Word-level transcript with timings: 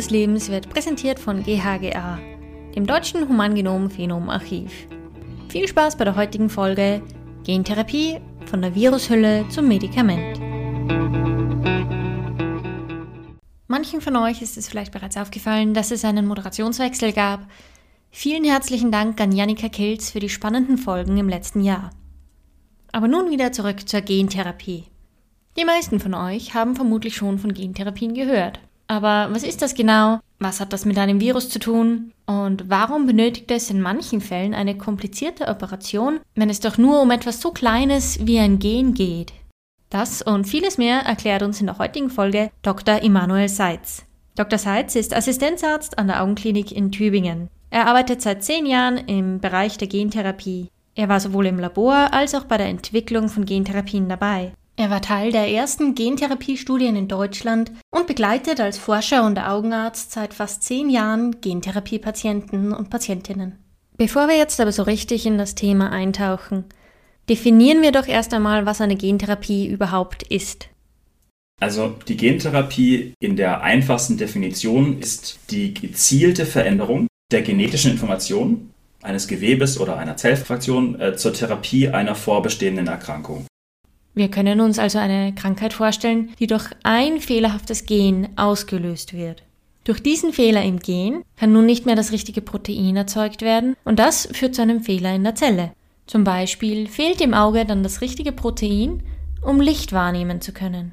des 0.00 0.08
Lebens 0.08 0.48
wird 0.48 0.70
präsentiert 0.70 1.18
von 1.18 1.42
GHGA, 1.42 2.18
dem 2.74 2.86
Deutschen 2.86 3.28
Humangenom-Phenom-Archiv. 3.28 4.72
Viel 5.50 5.68
Spaß 5.68 5.98
bei 5.98 6.06
der 6.06 6.16
heutigen 6.16 6.48
Folge 6.48 7.02
Gentherapie 7.44 8.18
von 8.46 8.62
der 8.62 8.74
Virushülle 8.74 9.46
zum 9.50 9.68
Medikament. 9.68 10.40
Manchen 13.68 14.00
von 14.00 14.16
euch 14.16 14.40
ist 14.40 14.56
es 14.56 14.70
vielleicht 14.70 14.92
bereits 14.92 15.18
aufgefallen, 15.18 15.74
dass 15.74 15.90
es 15.90 16.02
einen 16.06 16.26
Moderationswechsel 16.26 17.12
gab. 17.12 17.46
Vielen 18.10 18.44
herzlichen 18.44 18.90
Dank 18.90 19.20
an 19.20 19.32
Janika 19.32 19.68
Kilz 19.68 20.12
für 20.12 20.20
die 20.20 20.30
spannenden 20.30 20.78
Folgen 20.78 21.18
im 21.18 21.28
letzten 21.28 21.60
Jahr. 21.60 21.90
Aber 22.90 23.06
nun 23.06 23.30
wieder 23.30 23.52
zurück 23.52 23.86
zur 23.86 24.00
Gentherapie. 24.00 24.84
Die 25.58 25.66
meisten 25.66 26.00
von 26.00 26.14
euch 26.14 26.54
haben 26.54 26.74
vermutlich 26.74 27.16
schon 27.16 27.38
von 27.38 27.52
Gentherapien 27.52 28.14
gehört. 28.14 28.60
Aber 28.90 29.32
was 29.32 29.44
ist 29.44 29.62
das 29.62 29.74
genau? 29.74 30.18
Was 30.40 30.58
hat 30.58 30.72
das 30.72 30.84
mit 30.84 30.98
einem 30.98 31.20
Virus 31.20 31.48
zu 31.48 31.60
tun? 31.60 32.10
Und 32.26 32.68
warum 32.68 33.06
benötigt 33.06 33.48
es 33.52 33.70
in 33.70 33.80
manchen 33.80 34.20
Fällen 34.20 34.52
eine 34.52 34.76
komplizierte 34.76 35.46
Operation, 35.46 36.18
wenn 36.34 36.50
es 36.50 36.58
doch 36.58 36.76
nur 36.76 37.00
um 37.00 37.12
etwas 37.12 37.40
so 37.40 37.52
Kleines 37.52 38.18
wie 38.26 38.40
ein 38.40 38.58
Gen 38.58 38.94
geht? 38.94 39.32
Das 39.90 40.22
und 40.22 40.48
vieles 40.48 40.76
mehr 40.76 41.02
erklärt 41.02 41.44
uns 41.44 41.60
in 41.60 41.66
der 41.66 41.78
heutigen 41.78 42.10
Folge 42.10 42.50
Dr. 42.62 43.00
Immanuel 43.00 43.48
Seitz. 43.48 44.02
Dr. 44.34 44.58
Seitz 44.58 44.96
ist 44.96 45.14
Assistenzarzt 45.14 45.96
an 45.96 46.08
der 46.08 46.20
Augenklinik 46.20 46.72
in 46.72 46.90
Tübingen. 46.90 47.48
Er 47.70 47.86
arbeitet 47.86 48.22
seit 48.22 48.42
zehn 48.42 48.66
Jahren 48.66 48.98
im 48.98 49.38
Bereich 49.38 49.78
der 49.78 49.86
Gentherapie. 49.86 50.66
Er 50.96 51.08
war 51.08 51.20
sowohl 51.20 51.46
im 51.46 51.60
Labor 51.60 52.12
als 52.12 52.34
auch 52.34 52.44
bei 52.44 52.56
der 52.56 52.66
Entwicklung 52.66 53.28
von 53.28 53.44
Gentherapien 53.44 54.08
dabei. 54.08 54.52
Er 54.76 54.90
war 54.90 55.02
Teil 55.02 55.30
der 55.32 55.48
ersten 55.48 55.94
Gentherapiestudien 55.94 56.96
in 56.96 57.08
Deutschland 57.08 57.72
und 57.90 58.06
begleitet 58.06 58.60
als 58.60 58.78
Forscher 58.78 59.26
und 59.26 59.38
Augenarzt 59.38 60.12
seit 60.12 60.32
fast 60.32 60.62
zehn 60.62 60.88
Jahren 60.88 61.40
Gentherapiepatienten 61.40 62.72
und 62.72 62.88
Patientinnen. 62.88 63.58
Bevor 63.96 64.28
wir 64.28 64.36
jetzt 64.36 64.60
aber 64.60 64.72
so 64.72 64.82
richtig 64.82 65.26
in 65.26 65.36
das 65.36 65.54
Thema 65.54 65.92
eintauchen, 65.92 66.64
definieren 67.28 67.82
wir 67.82 67.92
doch 67.92 68.08
erst 68.08 68.32
einmal, 68.32 68.64
was 68.64 68.80
eine 68.80 68.96
Gentherapie 68.96 69.66
überhaupt 69.66 70.22
ist. 70.22 70.68
Also 71.60 71.94
die 72.08 72.16
Gentherapie 72.16 73.12
in 73.20 73.36
der 73.36 73.60
einfachsten 73.60 74.16
Definition 74.16 74.98
ist 74.98 75.38
die 75.50 75.74
gezielte 75.74 76.46
Veränderung 76.46 77.06
der 77.30 77.42
genetischen 77.42 77.92
Information 77.92 78.70
eines 79.02 79.28
Gewebes 79.28 79.78
oder 79.78 79.98
einer 79.98 80.16
Zellfraktion 80.16 80.98
äh, 80.98 81.16
zur 81.16 81.34
Therapie 81.34 81.88
einer 81.88 82.14
vorbestehenden 82.14 82.86
Erkrankung. 82.86 83.46
Wir 84.20 84.30
können 84.30 84.60
uns 84.60 84.78
also 84.78 84.98
eine 84.98 85.34
Krankheit 85.34 85.72
vorstellen, 85.72 86.34
die 86.38 86.46
durch 86.46 86.66
ein 86.82 87.20
fehlerhaftes 87.20 87.86
Gen 87.86 88.28
ausgelöst 88.36 89.14
wird. 89.14 89.42
Durch 89.84 90.02
diesen 90.02 90.34
Fehler 90.34 90.62
im 90.62 90.78
Gen 90.78 91.22
kann 91.38 91.54
nun 91.54 91.64
nicht 91.64 91.86
mehr 91.86 91.96
das 91.96 92.12
richtige 92.12 92.42
Protein 92.42 92.96
erzeugt 92.96 93.40
werden 93.40 93.76
und 93.82 93.98
das 93.98 94.28
führt 94.30 94.54
zu 94.54 94.60
einem 94.60 94.82
Fehler 94.82 95.14
in 95.14 95.24
der 95.24 95.36
Zelle. 95.36 95.72
Zum 96.06 96.22
Beispiel 96.22 96.86
fehlt 96.86 97.22
im 97.22 97.32
Auge 97.32 97.64
dann 97.64 97.82
das 97.82 98.02
richtige 98.02 98.32
Protein, 98.32 99.02
um 99.40 99.58
Licht 99.58 99.94
wahrnehmen 99.94 100.42
zu 100.42 100.52
können. 100.52 100.92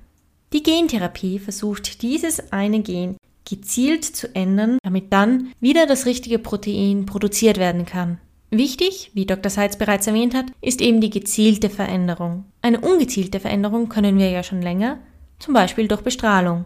Die 0.54 0.64
Gentherapie 0.64 1.38
versucht 1.38 2.04
dieses 2.04 2.54
eine 2.54 2.80
Gen 2.80 3.18
gezielt 3.44 4.06
zu 4.06 4.34
ändern, 4.36 4.78
damit 4.84 5.12
dann 5.12 5.52
wieder 5.60 5.86
das 5.86 6.06
richtige 6.06 6.40
Protein 6.40 7.06
produziert 7.06 7.58
werden 7.58 7.86
kann. 7.86 8.20
Wichtig, 8.50 9.12
wie 9.14 9.26
Dr. 9.26 9.50
Seitz 9.50 9.76
bereits 9.76 10.08
erwähnt 10.08 10.34
hat, 10.34 10.46
ist 10.62 10.80
eben 10.80 11.02
die 11.02 11.10
gezielte 11.10 11.70
Veränderung. 11.70 12.46
Eine 12.62 12.80
ungezielte 12.80 13.42
Veränderung 13.42 13.90
können 13.90 14.18
wir 14.18 14.30
ja 14.30 14.42
schon 14.42 14.62
länger, 14.62 15.00
zum 15.38 15.54
Beispiel 15.54 15.90
durch 15.90 16.02
Bestrahlung. 16.02 16.64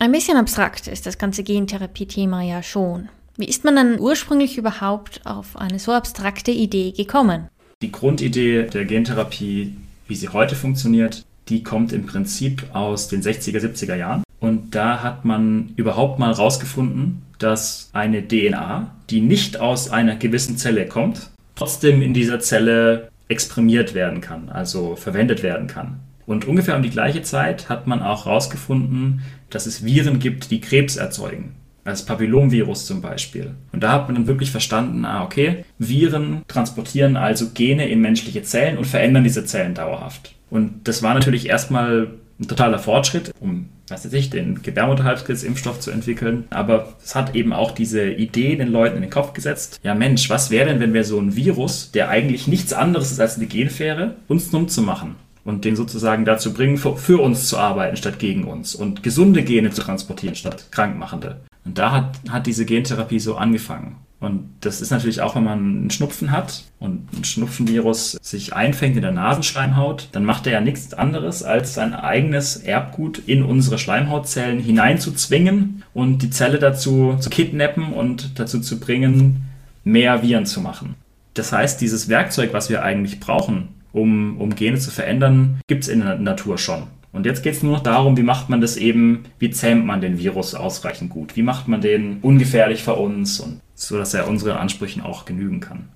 Ein 0.00 0.10
bisschen 0.10 0.36
abstrakt 0.36 0.88
ist 0.88 1.06
das 1.06 1.18
ganze 1.18 1.44
Gentherapie-Thema 1.44 2.42
ja 2.42 2.60
schon. 2.64 3.08
Wie 3.36 3.46
ist 3.46 3.64
man 3.64 3.76
dann 3.76 4.00
ursprünglich 4.00 4.58
überhaupt 4.58 5.20
auf 5.24 5.56
eine 5.56 5.78
so 5.78 5.92
abstrakte 5.92 6.50
Idee 6.50 6.90
gekommen? 6.90 7.48
Die 7.82 7.92
Grundidee 7.92 8.64
der 8.64 8.84
Gentherapie, 8.84 9.76
wie 10.08 10.16
sie 10.16 10.28
heute 10.28 10.56
funktioniert, 10.56 11.24
die 11.48 11.62
kommt 11.62 11.92
im 11.92 12.04
Prinzip 12.04 12.66
aus 12.72 13.06
den 13.06 13.22
60er, 13.22 13.60
70er 13.60 13.94
Jahren. 13.94 14.24
Und 14.40 14.74
da 14.74 15.04
hat 15.04 15.24
man 15.24 15.72
überhaupt 15.76 16.18
mal 16.18 16.32
rausgefunden, 16.32 17.22
dass 17.38 17.90
eine 17.92 18.26
DNA, 18.26 18.92
die 19.12 19.20
nicht 19.20 19.60
aus 19.60 19.90
einer 19.90 20.16
gewissen 20.16 20.56
Zelle 20.56 20.86
kommt, 20.86 21.30
trotzdem 21.54 22.00
in 22.00 22.14
dieser 22.14 22.40
Zelle 22.40 23.10
exprimiert 23.28 23.94
werden 23.94 24.20
kann, 24.22 24.48
also 24.48 24.96
verwendet 24.96 25.42
werden 25.42 25.66
kann. 25.66 26.00
Und 26.24 26.46
ungefähr 26.46 26.76
um 26.76 26.82
die 26.82 26.90
gleiche 26.90 27.22
Zeit 27.22 27.68
hat 27.68 27.86
man 27.86 28.02
auch 28.02 28.24
herausgefunden, 28.24 29.20
dass 29.50 29.66
es 29.66 29.84
Viren 29.84 30.18
gibt, 30.18 30.50
die 30.50 30.60
Krebs 30.60 30.96
erzeugen. 30.96 31.54
Das 31.84 32.06
Papillomvirus 32.06 32.86
zum 32.86 33.02
Beispiel. 33.02 33.54
Und 33.72 33.82
da 33.82 33.92
hat 33.92 34.06
man 34.06 34.14
dann 34.14 34.26
wirklich 34.28 34.50
verstanden, 34.50 35.04
ah, 35.04 35.24
okay, 35.24 35.64
Viren 35.78 36.42
transportieren 36.48 37.16
also 37.16 37.50
Gene 37.52 37.88
in 37.88 38.00
menschliche 38.00 38.42
Zellen 38.42 38.78
und 38.78 38.86
verändern 38.86 39.24
diese 39.24 39.44
Zellen 39.44 39.74
dauerhaft. 39.74 40.34
Und 40.48 40.86
das 40.88 41.02
war 41.02 41.12
natürlich 41.12 41.48
erstmal 41.48 42.08
ein 42.42 42.48
totaler 42.48 42.78
Fortschritt, 42.78 43.32
um 43.40 43.68
was 43.88 44.04
weiß 44.04 44.12
ich, 44.14 44.30
den 44.30 44.62
Gebärmutterhalskrebsimpfstoff 44.62 45.80
zu 45.80 45.90
entwickeln. 45.90 46.44
Aber 46.50 46.94
es 47.02 47.14
hat 47.14 47.34
eben 47.34 47.52
auch 47.52 47.72
diese 47.72 48.10
Idee 48.10 48.56
den 48.56 48.72
Leuten 48.72 48.96
in 48.96 49.02
den 49.02 49.10
Kopf 49.10 49.32
gesetzt. 49.32 49.80
Ja 49.82 49.94
Mensch, 49.94 50.30
was 50.30 50.50
wäre 50.50 50.68
denn, 50.68 50.80
wenn 50.80 50.94
wir 50.94 51.04
so 51.04 51.20
ein 51.20 51.36
Virus, 51.36 51.90
der 51.92 52.08
eigentlich 52.08 52.48
nichts 52.48 52.72
anderes 52.72 53.12
ist 53.12 53.20
als 53.20 53.36
eine 53.36 53.46
Genfähre, 53.46 54.16
uns 54.28 54.52
numm 54.52 54.68
zu 54.68 54.82
machen? 54.82 55.16
Und 55.44 55.64
den 55.64 55.74
sozusagen 55.74 56.24
dazu 56.24 56.54
bringen, 56.54 56.78
für, 56.78 56.96
für 56.96 57.20
uns 57.20 57.48
zu 57.48 57.58
arbeiten 57.58 57.96
statt 57.96 58.20
gegen 58.20 58.44
uns. 58.44 58.76
Und 58.76 59.02
gesunde 59.02 59.42
Gene 59.42 59.70
zu 59.70 59.82
transportieren 59.82 60.36
statt 60.36 60.66
krankmachende. 60.70 61.40
Und 61.64 61.78
da 61.78 61.90
hat, 61.90 62.20
hat 62.28 62.46
diese 62.46 62.64
Gentherapie 62.64 63.18
so 63.18 63.34
angefangen. 63.34 63.96
Und 64.22 64.50
das 64.60 64.80
ist 64.80 64.92
natürlich 64.92 65.20
auch, 65.20 65.34
wenn 65.34 65.42
man 65.42 65.58
einen 65.58 65.90
Schnupfen 65.90 66.30
hat 66.30 66.62
und 66.78 67.08
ein 67.12 67.24
Schnupfenvirus 67.24 68.12
sich 68.22 68.54
einfängt 68.54 68.94
in 68.94 69.02
der 69.02 69.10
Nasenschleimhaut, 69.10 70.10
dann 70.12 70.24
macht 70.24 70.46
er 70.46 70.52
ja 70.52 70.60
nichts 70.60 70.94
anderes, 70.94 71.42
als 71.42 71.74
sein 71.74 71.92
eigenes 71.92 72.54
Erbgut 72.56 73.20
in 73.26 73.42
unsere 73.42 73.78
Schleimhautzellen 73.78 74.60
hineinzuzwingen 74.60 75.82
und 75.92 76.22
die 76.22 76.30
Zelle 76.30 76.60
dazu 76.60 77.16
zu 77.18 77.30
kidnappen 77.30 77.92
und 77.92 78.38
dazu 78.38 78.60
zu 78.60 78.78
bringen, 78.78 79.42
mehr 79.82 80.22
Viren 80.22 80.46
zu 80.46 80.60
machen. 80.60 80.94
Das 81.34 81.52
heißt, 81.52 81.80
dieses 81.80 82.08
Werkzeug, 82.08 82.52
was 82.52 82.70
wir 82.70 82.84
eigentlich 82.84 83.18
brauchen, 83.18 83.70
um, 83.92 84.40
um 84.40 84.54
Gene 84.54 84.78
zu 84.78 84.92
verändern, 84.92 85.58
gibt 85.66 85.82
es 85.82 85.88
in 85.88 85.98
der 85.98 86.16
Natur 86.16 86.58
schon. 86.58 86.84
Und 87.12 87.26
jetzt 87.26 87.42
geht 87.42 87.54
es 87.54 87.62
nur 87.64 87.72
noch 87.72 87.82
darum, 87.82 88.16
wie 88.16 88.22
macht 88.22 88.48
man 88.48 88.60
das 88.60 88.76
eben, 88.76 89.24
wie 89.40 89.50
zähmt 89.50 89.84
man 89.84 90.00
den 90.00 90.18
Virus 90.18 90.54
ausreichend 90.54 91.10
gut, 91.10 91.34
wie 91.36 91.42
macht 91.42 91.66
man 91.66 91.80
den 91.80 92.18
ungefährlich 92.22 92.84
für 92.84 92.94
uns 92.94 93.40
und 93.40 93.60
so, 93.86 93.98
dass 93.98 94.14
er 94.14 94.28
unseren 94.28 94.56
Ansprüchen 94.56 95.02
auch 95.02 95.24
genügen 95.24 95.60
kann. 95.60 95.88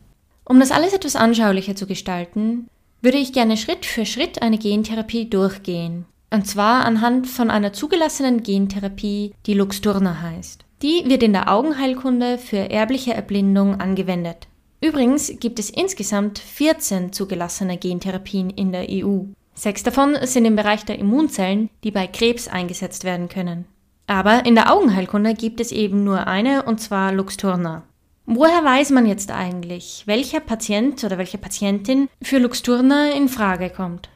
Um 0.45 0.61
das 0.61 0.71
alles 0.71 0.93
etwas 0.93 1.17
anschaulicher 1.17 1.75
zu 1.75 1.87
gestalten, 1.87 2.69
würde 3.03 3.19
ich 3.19 3.33
gerne 3.33 3.57
Schritt 3.57 3.85
für 3.85 4.07
Schritt 4.07 4.43
eine 4.43 4.59
Gentherapie 4.59 5.29
durchgehen. 5.29 6.07
Und 6.31 6.47
zwar 6.47 6.85
anhand 6.85 7.27
von 7.27 7.51
einer 7.51 7.73
zugelassenen 7.73 8.43
Gentherapie, 8.43 9.33
die 9.47 9.55
Luxturna 9.55 10.21
heißt. 10.21 10.65
Die 10.83 11.05
wird 11.07 11.23
in 11.23 11.33
der 11.33 11.51
Augenheilkunde 11.51 12.39
für 12.39 12.71
erbliche 12.71 13.15
Erblindung 13.15 13.81
angewendet. 13.81 14.49
Übrigens 14.81 15.33
gibt 15.41 15.59
es 15.59 15.71
insgesamt 15.71 16.39
14 16.39 17.13
zugelassene 17.13 17.79
Gentherapien 17.79 18.51
in 18.51 18.73
der 18.73 18.87
EU. 18.91 19.21
Sechs 19.55 19.83
davon 19.83 20.17
sind 20.23 20.45
im 20.45 20.55
Bereich 20.55 20.85
der 20.85 20.99
Immunzellen, 20.99 21.71
die 21.83 21.91
bei 21.91 22.07
Krebs 22.07 22.47
eingesetzt 22.47 23.05
werden 23.05 23.29
können. 23.29 23.65
Aber 24.07 24.47
in 24.47 24.55
der 24.55 24.73
Augenheilkunde 24.73 25.35
gibt 25.35 25.61
es 25.61 25.73
eben 25.73 26.05
nur 26.05 26.27
eine, 26.27 26.63
und 26.63 26.81
zwar 26.81 27.13
Luxturna. 27.13 27.83
Woher 28.25 28.65
weiß 28.65 28.91
man 28.91 29.07
jetzt 29.07 29.31
eigentlich, 29.31 30.03
welcher 30.07 30.41
Patient 30.41 31.03
oder 31.05 31.19
welche 31.19 31.39
Patientin 31.39 32.09
für 32.23 32.39
Luxturna 32.39 33.13
in 33.13 33.29
Frage 33.29 33.71
kommt? 33.71 34.09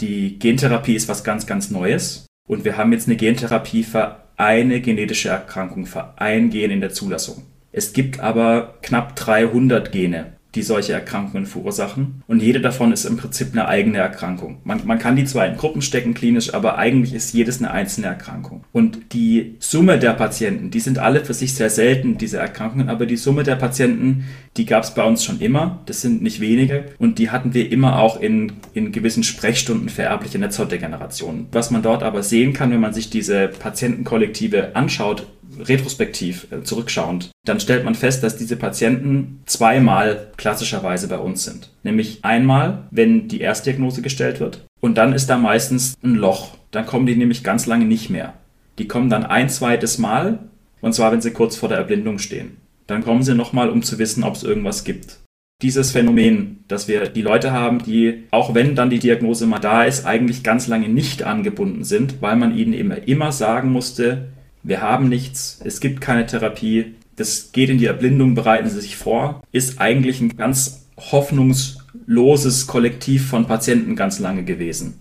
Die 0.00 0.38
Gentherapie 0.38 0.94
ist 0.94 1.08
was 1.08 1.22
ganz, 1.22 1.46
ganz 1.46 1.70
Neues. 1.70 2.26
Und 2.48 2.64
wir 2.64 2.76
haben 2.76 2.92
jetzt 2.92 3.06
eine 3.06 3.16
Gentherapie 3.16 3.84
für 3.84 4.16
eine 4.36 4.80
genetische 4.80 5.28
Erkrankung, 5.28 5.86
für 5.86 6.18
ein 6.18 6.50
Gen 6.50 6.72
in 6.72 6.80
der 6.80 6.90
Zulassung. 6.90 7.44
Es 7.70 7.92
gibt 7.92 8.20
aber 8.20 8.78
knapp 8.82 9.14
300 9.16 9.92
Gene 9.92 10.32
die 10.54 10.62
solche 10.62 10.92
Erkrankungen 10.92 11.46
verursachen. 11.46 12.22
Und 12.26 12.42
jede 12.42 12.60
davon 12.60 12.92
ist 12.92 13.04
im 13.04 13.16
Prinzip 13.16 13.48
eine 13.52 13.68
eigene 13.68 13.98
Erkrankung. 13.98 14.58
Man, 14.64 14.82
man 14.84 14.98
kann 14.98 15.16
die 15.16 15.24
zwar 15.24 15.46
in 15.46 15.56
Gruppen 15.56 15.82
stecken 15.82 16.14
klinisch, 16.14 16.52
aber 16.52 16.78
eigentlich 16.78 17.14
ist 17.14 17.32
jedes 17.32 17.58
eine 17.60 17.70
einzelne 17.70 18.08
Erkrankung. 18.08 18.64
Und 18.72 19.12
die 19.12 19.56
Summe 19.58 19.98
der 19.98 20.12
Patienten, 20.12 20.70
die 20.70 20.80
sind 20.80 20.98
alle 20.98 21.24
für 21.24 21.34
sich 21.34 21.54
sehr 21.54 21.70
selten, 21.70 22.18
diese 22.18 22.38
Erkrankungen, 22.38 22.88
aber 22.88 23.06
die 23.06 23.16
Summe 23.16 23.44
der 23.44 23.56
Patienten, 23.56 24.24
die 24.56 24.66
gab 24.66 24.84
es 24.84 24.94
bei 24.94 25.04
uns 25.04 25.24
schon 25.24 25.40
immer. 25.40 25.80
Das 25.86 26.02
sind 26.02 26.22
nicht 26.22 26.40
wenige. 26.40 26.84
Und 26.98 27.18
die 27.18 27.30
hatten 27.30 27.54
wir 27.54 27.72
immer 27.72 27.98
auch 27.98 28.20
in, 28.20 28.52
in 28.74 28.92
gewissen 28.92 29.22
Sprechstunden 29.22 29.88
für 29.88 30.02
erbliche 30.02 30.38
Netzhautdegenerationen. 30.38 31.46
Was 31.52 31.70
man 31.70 31.82
dort 31.82 32.02
aber 32.02 32.22
sehen 32.22 32.52
kann, 32.52 32.70
wenn 32.70 32.80
man 32.80 32.92
sich 32.92 33.08
diese 33.08 33.48
Patientenkollektive 33.48 34.76
anschaut, 34.76 35.26
retrospektiv 35.60 36.46
äh, 36.50 36.62
zurückschauend, 36.62 37.30
dann 37.44 37.60
stellt 37.60 37.84
man 37.84 37.94
fest, 37.94 38.22
dass 38.22 38.36
diese 38.36 38.56
Patienten 38.56 39.42
zweimal 39.46 40.28
klassischerweise 40.36 41.08
bei 41.08 41.18
uns 41.18 41.44
sind. 41.44 41.70
Nämlich 41.82 42.20
einmal, 42.22 42.84
wenn 42.90 43.28
die 43.28 43.40
Erstdiagnose 43.40 44.02
gestellt 44.02 44.40
wird 44.40 44.64
und 44.80 44.96
dann 44.98 45.12
ist 45.12 45.28
da 45.28 45.38
meistens 45.38 45.94
ein 46.02 46.14
Loch. 46.14 46.56
Dann 46.70 46.86
kommen 46.86 47.06
die 47.06 47.16
nämlich 47.16 47.44
ganz 47.44 47.66
lange 47.66 47.84
nicht 47.84 48.10
mehr. 48.10 48.34
Die 48.78 48.88
kommen 48.88 49.10
dann 49.10 49.24
ein 49.24 49.48
zweites 49.48 49.98
Mal, 49.98 50.38
Und 50.82 50.94
zwar, 50.94 51.12
wenn 51.12 51.20
sie 51.22 51.30
kurz 51.30 51.56
vor 51.56 51.68
der 51.68 51.78
Erblindung 51.78 52.18
stehen. 52.18 52.56
Dann 52.88 53.04
kommen 53.04 53.22
sie 53.22 53.34
nochmal, 53.34 53.70
um 53.70 53.82
zu 53.82 53.98
wissen, 53.98 54.24
ob 54.24 54.34
es 54.34 54.42
irgendwas 54.42 54.84
gibt. 54.84 55.20
Dieses 55.62 55.92
Phänomen, 55.92 56.64
dass 56.66 56.88
wir 56.88 57.08
die 57.08 57.22
Leute 57.22 57.52
haben, 57.52 57.84
die, 57.84 58.24
auch 58.32 58.52
wenn 58.52 58.74
dann 58.74 58.90
die 58.90 58.98
Diagnose 58.98 59.46
mal 59.46 59.60
da 59.60 59.84
ist, 59.84 60.04
eigentlich 60.04 60.42
ganz 60.42 60.66
lange 60.66 60.88
nicht 60.88 61.22
angebunden 61.22 61.84
sind, 61.84 62.20
weil 62.20 62.34
man 62.34 62.56
ihnen 62.58 62.72
immer, 62.72 63.06
immer 63.06 63.30
sagen 63.30 63.70
musste, 63.70 64.32
wir 64.62 64.80
haben 64.80 65.08
nichts, 65.08 65.60
es 65.64 65.80
gibt 65.80 66.00
keine 66.00 66.26
Therapie, 66.26 66.94
das 67.16 67.52
geht 67.52 67.68
in 67.68 67.78
die 67.78 67.86
Erblindung, 67.86 68.34
bereiten 68.34 68.68
Sie 68.68 68.80
sich 68.80 68.96
vor, 68.96 69.42
ist 69.52 69.80
eigentlich 69.80 70.20
ein 70.20 70.36
ganz 70.36 70.86
hoffnungsloses 70.96 72.66
Kollektiv 72.66 73.28
von 73.28 73.46
Patienten 73.46 73.96
ganz 73.96 74.18
lange 74.18 74.44
gewesen. 74.44 74.98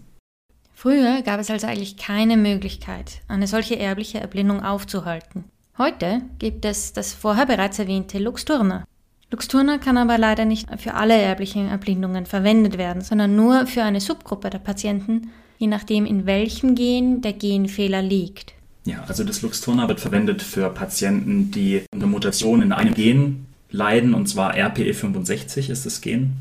Früher 0.73 1.21
gab 1.21 1.39
es 1.39 1.51
also 1.51 1.67
eigentlich 1.67 1.97
keine 1.97 2.37
Möglichkeit, 2.37 3.21
eine 3.27 3.45
solche 3.45 3.77
erbliche 3.77 4.19
Erblindung 4.19 4.63
aufzuhalten. 4.63 5.45
Heute 5.77 6.21
gibt 6.39 6.65
es 6.65 6.93
das 6.93 7.13
vorher 7.13 7.45
bereits 7.45 7.79
erwähnte 7.79 8.17
Luxturna. 8.17 8.83
Luxturna 9.29 9.77
kann 9.77 9.97
aber 9.97 10.17
leider 10.17 10.43
nicht 10.43 10.67
für 10.79 10.95
alle 10.95 11.15
erblichen 11.15 11.69
Erblindungen 11.69 12.25
verwendet 12.25 12.77
werden, 12.77 13.01
sondern 13.01 13.35
nur 13.35 13.67
für 13.67 13.83
eine 13.83 14.01
Subgruppe 14.01 14.49
der 14.49 14.59
Patienten, 14.59 15.29
je 15.57 15.67
nachdem 15.67 16.05
in 16.05 16.25
welchem 16.25 16.75
Gen 16.75 17.21
der 17.21 17.33
Genfehler 17.33 18.01
liegt. 18.01 18.53
Ja, 18.83 19.03
also 19.07 19.23
das 19.23 19.41
Luxturna 19.41 19.87
wird 19.87 19.99
verwendet 19.99 20.41
für 20.41 20.69
Patienten, 20.69 21.51
die 21.51 21.83
unter 21.93 22.07
Mutation 22.07 22.61
in 22.61 22.71
einem 22.71 22.93
Gen 22.93 23.45
leiden, 23.69 24.13
und 24.13 24.27
zwar 24.27 24.55
RPE65 24.55 25.69
ist 25.69 25.85
das 25.85 26.01
Gen. 26.01 26.33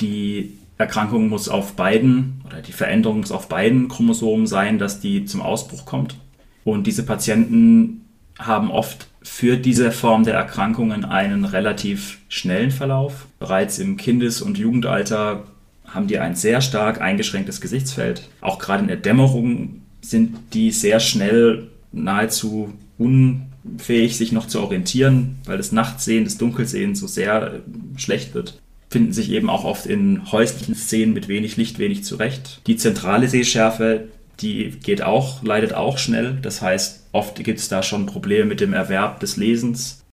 Die 0.00 0.56
Erkrankung 0.78 1.28
muss 1.28 1.48
auf 1.48 1.74
beiden, 1.74 2.40
oder 2.46 2.62
die 2.62 2.72
Veränderung 2.72 3.20
muss 3.20 3.32
auf 3.32 3.48
beiden 3.48 3.88
Chromosomen 3.88 4.46
sein, 4.46 4.78
dass 4.78 5.00
die 5.00 5.24
zum 5.24 5.42
Ausbruch 5.42 5.84
kommt. 5.84 6.16
Und 6.64 6.86
diese 6.86 7.04
Patienten 7.04 8.04
haben 8.38 8.70
oft 8.70 9.08
für 9.22 9.56
diese 9.56 9.92
Form 9.92 10.24
der 10.24 10.34
Erkrankungen 10.34 11.04
einen 11.04 11.44
relativ 11.44 12.18
schnellen 12.28 12.70
Verlauf. 12.70 13.26
Bereits 13.38 13.78
im 13.78 13.96
Kindes- 13.96 14.40
und 14.40 14.56
Jugendalter 14.56 15.44
haben 15.86 16.06
die 16.06 16.18
ein 16.18 16.36
sehr 16.36 16.60
stark 16.60 17.00
eingeschränktes 17.00 17.60
Gesichtsfeld. 17.60 18.28
Auch 18.40 18.58
gerade 18.58 18.82
in 18.82 18.88
der 18.88 18.96
Dämmerung 18.96 19.79
sind 20.00 20.36
die 20.52 20.70
sehr 20.70 21.00
schnell 21.00 21.68
nahezu 21.92 22.72
unfähig, 22.98 24.16
sich 24.16 24.32
noch 24.32 24.46
zu 24.46 24.60
orientieren, 24.60 25.38
weil 25.44 25.56
das 25.56 25.72
Nachtsehen, 25.72 26.24
das 26.24 26.38
Dunkelsehen 26.38 26.94
so 26.94 27.06
sehr 27.06 27.60
schlecht 27.96 28.34
wird. 28.34 28.60
Finden 28.88 29.12
sich 29.12 29.30
eben 29.30 29.48
auch 29.48 29.64
oft 29.64 29.86
in 29.86 30.32
häuslichen 30.32 30.74
Szenen 30.74 31.14
mit 31.14 31.28
wenig 31.28 31.56
Licht 31.56 31.78
wenig 31.78 32.04
zurecht. 32.04 32.60
Die 32.66 32.76
zentrale 32.76 33.28
Sehschärfe, 33.28 34.08
die 34.40 34.70
geht 34.82 35.02
auch, 35.02 35.42
leidet 35.42 35.74
auch 35.74 35.98
schnell. 35.98 36.38
Das 36.42 36.60
heißt, 36.60 37.08
oft 37.12 37.42
gibt 37.44 37.58
es 37.58 37.68
da 37.68 37.82
schon 37.82 38.06
Probleme 38.06 38.46
mit 38.46 38.60
dem 38.60 38.72
Erwerb 38.72 39.20
des 39.20 39.36
Lesens. 39.36 40.04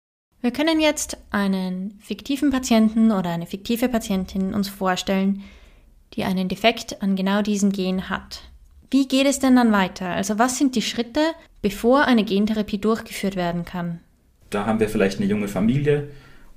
Wir 0.43 0.51
können 0.51 0.81
jetzt 0.81 1.17
einen 1.31 1.99
fiktiven 2.01 2.51
Patienten 2.51 3.11
oder 3.11 3.31
eine 3.31 3.47
fiktive 3.47 3.89
Patientin 3.89 4.55
uns 4.55 4.69
vorstellen, 4.69 5.43
die 6.15 6.25
einen 6.25 6.49
Defekt 6.49 7.03
an 7.03 7.17
genau 7.17 7.43
diesem 7.43 7.73
Gen 7.73 8.09
hat. 8.09 8.43
Wie 8.91 9.09
geht 9.09 9.27
es 9.27 9.39
denn 9.39 9.57
dann 9.57 9.73
weiter? 9.73 10.09
Also 10.09 10.39
was 10.39 10.59
sind 10.59 10.77
die 10.77 10.83
Schritte, 10.83 11.21
bevor 11.63 12.05
eine 12.05 12.25
Gentherapie 12.25 12.79
durchgeführt 12.79 13.37
werden 13.37 13.65
kann? 13.65 14.01
Da 14.51 14.67
haben 14.67 14.81
wir 14.81 14.89
vielleicht 14.89 15.19
eine 15.19 15.29
junge 15.29 15.49
Familie 15.49 16.09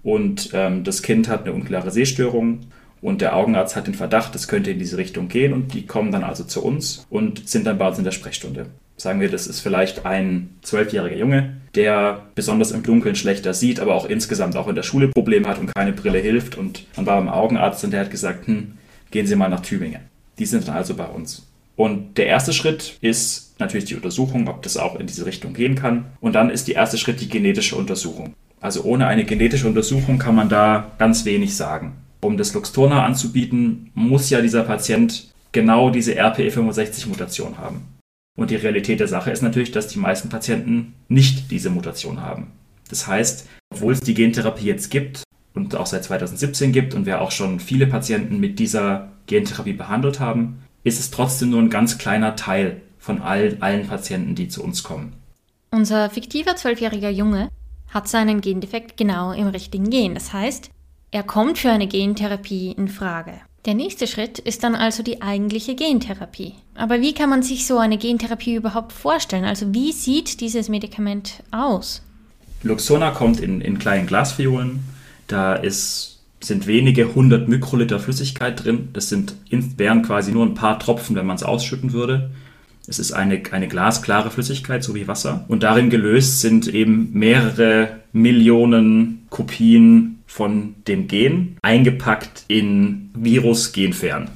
und 0.03 0.51
ähm, 0.53 0.83
das 0.83 1.01
Kind 1.01 1.27
hat 1.27 1.43
eine 1.43 1.53
unklare 1.53 1.91
Sehstörung 1.91 2.61
und 3.01 3.21
der 3.21 3.35
Augenarzt 3.35 3.75
hat 3.75 3.87
den 3.87 3.95
Verdacht, 3.95 4.35
es 4.35 4.47
könnte 4.47 4.71
in 4.71 4.79
diese 4.79 4.97
Richtung 4.97 5.27
gehen 5.27 5.53
und 5.53 5.73
die 5.73 5.85
kommen 5.85 6.11
dann 6.11 6.23
also 6.23 6.43
zu 6.43 6.63
uns 6.63 7.05
und 7.09 7.47
sind 7.47 7.65
dann 7.65 7.77
bei 7.77 7.87
uns 7.87 7.97
in 7.97 8.03
der 8.03 8.11
Sprechstunde. 8.11 8.67
Sagen 8.97 9.21
wir, 9.21 9.29
das 9.29 9.47
ist 9.47 9.61
vielleicht 9.61 10.05
ein 10.05 10.49
zwölfjähriger 10.61 11.15
Junge, 11.15 11.53
der 11.73 12.23
besonders 12.35 12.71
im 12.71 12.83
Dunkeln 12.83 13.15
schlechter 13.15 13.53
sieht, 13.53 13.79
aber 13.79 13.95
auch 13.95 14.05
insgesamt 14.05 14.57
auch 14.57 14.67
in 14.67 14.75
der 14.75 14.83
Schule 14.83 15.07
Probleme 15.07 15.47
hat 15.47 15.57
und 15.57 15.73
keine 15.73 15.93
Brille 15.93 16.19
hilft. 16.19 16.57
Und 16.57 16.85
man 16.97 17.05
war 17.05 17.15
beim 17.15 17.29
Augenarzt 17.29 17.83
und 17.85 17.91
der 17.91 18.01
hat 18.01 18.11
gesagt, 18.11 18.47
hm, 18.47 18.73
gehen 19.09 19.25
Sie 19.25 19.37
mal 19.37 19.47
nach 19.47 19.61
Tübingen. 19.61 20.01
Die 20.37 20.45
sind 20.45 20.67
dann 20.67 20.75
also 20.75 20.95
bei 20.95 21.05
uns. 21.05 21.48
Und 21.79 22.17
der 22.17 22.27
erste 22.27 22.51
Schritt 22.51 22.97
ist 22.99 23.57
natürlich 23.57 23.85
die 23.85 23.95
Untersuchung, 23.95 24.49
ob 24.49 24.61
das 24.63 24.75
auch 24.75 24.99
in 24.99 25.07
diese 25.07 25.25
Richtung 25.25 25.53
gehen 25.53 25.75
kann. 25.75 26.07
Und 26.19 26.35
dann 26.35 26.49
ist 26.49 26.67
der 26.67 26.75
erste 26.75 26.97
Schritt 26.97 27.21
die 27.21 27.29
genetische 27.29 27.77
Untersuchung. 27.77 28.33
Also 28.59 28.83
ohne 28.83 29.07
eine 29.07 29.23
genetische 29.23 29.65
Untersuchung 29.65 30.19
kann 30.19 30.35
man 30.35 30.49
da 30.49 30.91
ganz 30.97 31.23
wenig 31.23 31.55
sagen. 31.55 31.93
Um 32.19 32.35
das 32.35 32.53
Luxturna 32.53 33.05
anzubieten, 33.05 33.91
muss 33.93 34.29
ja 34.29 34.41
dieser 34.41 34.63
Patient 34.63 35.31
genau 35.53 35.89
diese 35.89 36.21
RPE65-Mutation 36.21 37.57
haben. 37.57 37.85
Und 38.37 38.51
die 38.51 38.57
Realität 38.57 38.99
der 38.99 39.07
Sache 39.07 39.31
ist 39.31 39.41
natürlich, 39.41 39.71
dass 39.71 39.87
die 39.87 39.99
meisten 39.99 40.27
Patienten 40.27 40.95
nicht 41.07 41.49
diese 41.49 41.69
Mutation 41.69 42.21
haben. 42.21 42.47
Das 42.89 43.07
heißt, 43.07 43.47
obwohl 43.73 43.93
es 43.93 44.01
die 44.01 44.15
Gentherapie 44.15 44.65
jetzt 44.65 44.91
gibt 44.91 45.23
und 45.53 45.77
auch 45.77 45.85
seit 45.85 46.03
2017 46.03 46.73
gibt 46.73 46.93
und 46.93 47.05
wir 47.05 47.21
auch 47.21 47.31
schon 47.31 47.61
viele 47.61 47.87
Patienten 47.87 48.41
mit 48.41 48.59
dieser 48.59 49.13
Gentherapie 49.27 49.71
behandelt 49.71 50.19
haben, 50.19 50.59
ist 50.83 50.99
es 50.99 51.11
trotzdem 51.11 51.51
nur 51.51 51.61
ein 51.61 51.69
ganz 51.69 51.97
kleiner 51.97 52.35
Teil 52.35 52.81
von 52.97 53.21
all, 53.21 53.57
allen 53.59 53.87
Patienten, 53.87 54.35
die 54.35 54.47
zu 54.47 54.63
uns 54.63 54.83
kommen. 54.83 55.13
Unser 55.71 56.09
fiktiver 56.09 56.55
zwölfjähriger 56.55 57.09
Junge 57.09 57.49
hat 57.89 58.07
seinen 58.07 58.41
Gendefekt 58.41 58.97
genau 58.97 59.31
im 59.31 59.47
richtigen 59.47 59.89
Gen. 59.89 60.13
Das 60.13 60.33
heißt, 60.33 60.69
er 61.11 61.23
kommt 61.23 61.57
für 61.57 61.71
eine 61.71 61.87
Gentherapie 61.87 62.71
in 62.71 62.87
Frage. 62.87 63.33
Der 63.65 63.73
nächste 63.73 64.07
Schritt 64.07 64.39
ist 64.39 64.63
dann 64.63 64.75
also 64.75 65.03
die 65.03 65.21
eigentliche 65.21 65.75
Gentherapie. 65.75 66.55
Aber 66.75 67.01
wie 67.01 67.13
kann 67.13 67.29
man 67.29 67.43
sich 67.43 67.65
so 67.65 67.77
eine 67.77 67.97
Gentherapie 67.97 68.55
überhaupt 68.55 68.93
vorstellen? 68.93 69.43
Also 69.43 69.73
wie 69.73 69.91
sieht 69.91 70.39
dieses 70.39 70.69
Medikament 70.69 71.43
aus? 71.51 72.01
Luxona 72.63 73.11
kommt 73.11 73.39
in, 73.39 73.59
in 73.61 73.79
kleinen 73.79 74.07
Glasfiolen. 74.07 74.83
Da 75.27 75.55
ist 75.55 76.18
sind 76.41 76.67
wenige 76.67 77.15
hundert 77.15 77.47
Mikroliter 77.47 77.99
Flüssigkeit 77.99 78.63
drin. 78.63 78.89
Das 78.93 79.09
sind, 79.09 79.35
wären 79.49 80.03
quasi 80.03 80.31
nur 80.31 80.45
ein 80.45 80.53
paar 80.53 80.79
Tropfen, 80.79 81.15
wenn 81.15 81.25
man 81.25 81.35
es 81.35 81.43
ausschütten 81.43 81.93
würde. 81.93 82.31
Es 82.87 82.97
ist 82.97 83.11
eine, 83.11 83.41
eine 83.51 83.67
glasklare 83.67 84.31
Flüssigkeit, 84.31 84.83
so 84.83 84.95
wie 84.95 85.07
Wasser. 85.07 85.45
Und 85.47 85.63
darin 85.63 85.89
gelöst 85.89 86.41
sind 86.41 86.67
eben 86.67 87.11
mehrere 87.13 87.99
Millionen 88.13 89.27
Kopien 89.29 90.19
von 90.25 90.75
dem 90.87 91.07
Gen, 91.07 91.57
eingepackt 91.61 92.45
in 92.47 93.11
Virus-Genfern. 93.13 94.29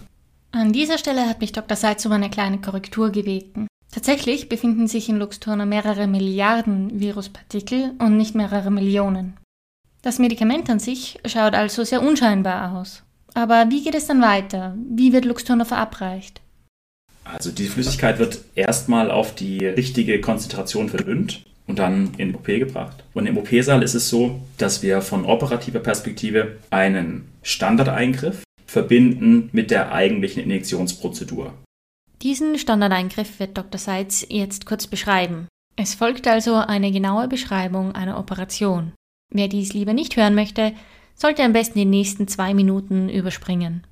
An 0.52 0.72
dieser 0.72 1.00
Stelle 1.00 1.28
hat 1.28 1.42
mich 1.42 1.52
Dr. 1.52 1.76
Seitz 1.76 2.06
um 2.06 2.12
eine 2.12 2.30
kleine 2.30 2.60
Korrektur 2.60 3.12
gebeten. 3.12 3.68
Tatsächlich 3.92 4.50
befinden 4.50 4.88
sich 4.88 5.10
in 5.10 5.18
Luxturna 5.18 5.66
mehrere 5.66 6.08
Milliarden 6.08 7.00
Viruspartikel 7.00 7.94
und 8.00 8.18
nicht 8.18 8.36
mehrere 8.36 8.72
Millionen. 8.72 9.38
Das 10.04 10.20
Medikament 10.20 10.70
an 10.70 10.80
sich 10.80 11.18
schaut 11.26 11.56
also 11.56 11.86
sehr 11.86 12.02
unscheinbar 12.02 12.76
aus. 12.76 13.04
Aber 13.34 13.68
wie 13.70 13.84
geht 13.84 13.96
es 13.96 14.06
dann 14.06 14.22
weiter? 14.22 14.76
Wie 14.78 15.14
wird 15.14 15.24
Luxturna 15.24 15.64
verabreicht? 15.64 16.42
Also 17.24 17.52
die 17.52 17.68
Flüssigkeit 17.68 18.20
wird 18.20 18.40
erstmal 18.54 19.10
auf 19.10 19.34
die 19.34 19.66
richtige 19.66 20.20
Konzentration 20.20 20.90
verdünnt 20.90 21.46
und 21.68 21.80
dann 21.80 22.12
in 22.18 22.30
den 22.30 22.36
OP 22.36 22.48
gebracht. 22.48 23.02
Und 23.14 23.28
im 23.28 23.38
OP-Saal 23.38 23.82
ist 23.82 23.94
es 23.94 24.10
so, 24.10 24.42
dass 24.58 24.84
wir 24.84 25.02
von 25.02 25.24
operativer 25.24 25.80
Perspektive 25.80 26.58
einen 26.70 27.30
Standardeingriff 27.42 28.44
verbinden 28.68 29.50
mit 29.54 29.72
der 29.72 29.94
eigentlichen 29.94 30.44
Injektionsprozedur. 30.44 31.54
Diesen 32.22 32.58
Standardeingriff 32.58 33.40
wird 33.40 33.58
Dr. 33.58 33.80
Seitz 33.80 34.26
jetzt 34.28 34.66
kurz 34.66 34.86
beschreiben. 34.86 35.48
Es 35.78 35.96
folgt 35.96 36.28
also 36.28 36.56
eine 36.56 36.92
genaue 36.92 37.30
Beschreibung 37.30 37.94
einer 37.94 38.20
Operation. 38.20 38.92
Wer 39.34 39.48
dies 39.48 39.74
lieber 39.74 39.94
nicht 39.94 40.16
hören 40.16 40.36
möchte, 40.36 40.74
sollte 41.16 41.44
am 41.44 41.54
besten 41.54 41.80
die 41.80 41.86
nächsten 41.86 42.28
zwei 42.28 42.54
Minuten 42.54 43.10
überspringen. 43.10 43.84